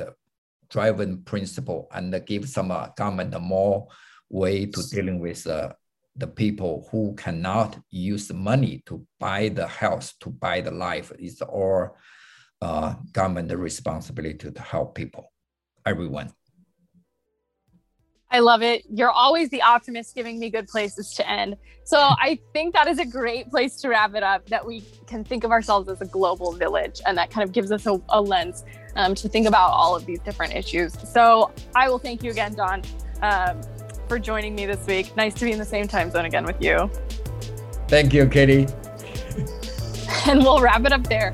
driven 0.69 1.21
principle 1.23 1.88
and 1.93 2.13
give 2.25 2.49
some 2.49 2.71
uh, 2.71 2.88
government 2.97 3.34
a 3.34 3.39
more 3.39 3.88
way 4.30 4.65
to 4.65 4.82
dealing 4.91 5.19
with 5.19 5.47
uh, 5.47 5.71
the 6.17 6.27
people 6.27 6.88
who 6.91 7.13
cannot 7.15 7.77
use 7.89 8.34
money 8.34 8.82
to 8.88 9.06
buy 9.19 9.49
the 9.49 9.67
house, 9.67 10.13
to 10.19 10.30
buy 10.30 10.62
the 10.62 10.71
life, 10.71 11.12
is 11.19 11.41
all 11.41 11.95
uh, 12.62 12.95
government 13.12 13.51
responsibility 13.56 14.51
to 14.51 14.62
help 14.62 14.95
people, 14.95 15.32
everyone. 15.86 16.32
I 18.30 18.39
love 18.39 18.62
it. 18.62 18.84
You're 18.89 19.12
always 19.12 19.49
the 19.49 19.62
optimist, 19.62 20.13
giving 20.13 20.38
me 20.38 20.49
good 20.49 20.67
places 20.67 21.13
to 21.13 21.30
end. 21.30 21.56
So 21.86 21.97
I 21.97 22.39
think 22.51 22.73
that 22.73 22.88
is 22.88 22.99
a 22.99 23.06
great 23.06 23.49
place 23.49 23.77
to 23.82 23.89
wrap 23.89 24.15
it 24.15 24.23
up. 24.23 24.45
That 24.49 24.65
we 24.65 24.84
can 25.06 25.23
think 25.23 25.45
of 25.45 25.51
ourselves 25.51 25.88
as 25.88 26.01
a 26.01 26.06
global 26.06 26.51
village, 26.51 26.99
and 27.06 27.17
that 27.17 27.30
kind 27.30 27.47
of 27.47 27.53
gives 27.53 27.71
us 27.71 27.86
a, 27.86 28.01
a 28.10 28.19
lens 28.19 28.65
um, 28.97 29.15
to 29.15 29.30
think 29.30 29.47
about 29.47 29.69
all 29.71 29.95
of 29.95 30.06
these 30.06 30.19
different 30.19 30.56
issues. 30.56 30.93
So 31.10 31.51
I 31.73 31.88
will 31.89 31.99
thank 31.99 32.21
you 32.21 32.32
again, 32.32 32.53
Don. 32.53 32.82
Um, 33.21 33.62
for 34.08 34.20
joining 34.20 34.56
me 34.56 34.65
this 34.65 34.86
week. 34.88 35.15
Nice 35.15 35.34
to 35.36 35.46
be 35.46 35.52
in 35.52 35.60
the 35.60 35.65
same 35.65 35.88
time 35.88 36.10
zone 36.12 36.26
again 36.26 36.46
with 36.46 36.62
you. 36.62 36.89
Thank 37.88 38.13
you, 38.13 38.28
Katie. 38.28 38.67
and 40.28 40.41
we'll 40.41 40.62
wrap 40.62 40.86
it 40.86 40.91
up 40.91 41.08
there. 41.08 41.34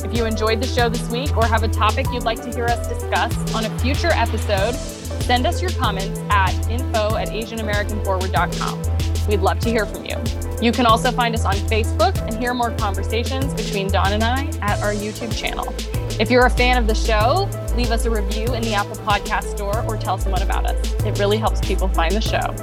If 0.04 0.16
you 0.16 0.24
enjoyed 0.24 0.62
the 0.62 0.66
show 0.66 0.88
this 0.88 1.10
week 1.10 1.36
or 1.36 1.44
have 1.46 1.62
a 1.62 1.68
topic 1.68 2.06
you'd 2.12 2.24
like 2.24 2.40
to 2.42 2.50
hear 2.50 2.64
us 2.66 2.88
discuss 2.88 3.54
on 3.54 3.66
a 3.66 3.78
future 3.80 4.12
episode, 4.12 4.74
send 4.74 5.46
us 5.46 5.60
your 5.60 5.72
comments 5.72 6.20
at 6.30 6.54
info 6.70 7.16
at 7.16 7.28
asianamericanforward.com. 7.28 8.82
We'd 9.28 9.40
love 9.40 9.58
to 9.60 9.68
hear 9.70 9.84
from 9.86 10.06
you. 10.06 10.16
You 10.62 10.72
can 10.72 10.86
also 10.86 11.10
find 11.10 11.34
us 11.34 11.44
on 11.44 11.54
Facebook 11.54 12.16
and 12.26 12.36
hear 12.36 12.54
more 12.54 12.70
conversations 12.72 13.52
between 13.54 13.88
Don 13.88 14.12
and 14.12 14.24
I 14.24 14.46
at 14.60 14.82
our 14.82 14.92
YouTube 14.92 15.36
channel. 15.36 15.74
If 16.20 16.30
you're 16.30 16.46
a 16.46 16.50
fan 16.50 16.78
of 16.78 16.86
the 16.86 16.94
show, 16.94 17.48
leave 17.76 17.90
us 17.90 18.04
a 18.04 18.10
review 18.10 18.54
in 18.54 18.62
the 18.62 18.74
Apple 18.74 18.96
Podcast 18.96 19.50
Store 19.56 19.84
or 19.86 19.96
tell 19.96 20.16
someone 20.16 20.42
about 20.42 20.66
us. 20.66 20.94
It 21.04 21.18
really 21.18 21.38
helps 21.38 21.60
people 21.60 21.88
find 21.88 22.14
the 22.14 22.20
show. 22.20 22.54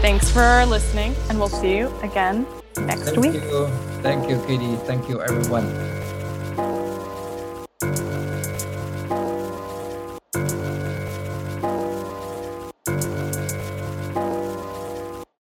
Thanks 0.00 0.30
for 0.30 0.64
listening, 0.66 1.16
and 1.28 1.38
we'll 1.38 1.48
see 1.48 1.76
you 1.76 1.92
again 2.02 2.46
next 2.78 3.16
week. 3.16 3.32
Thank 3.32 3.34
week. 3.34 3.42
You. 3.42 3.66
Thank 4.02 4.30
you, 4.30 4.40
Katie. 4.46 4.76
Thank 4.86 5.08
you, 5.08 5.20
everyone. 5.20 5.97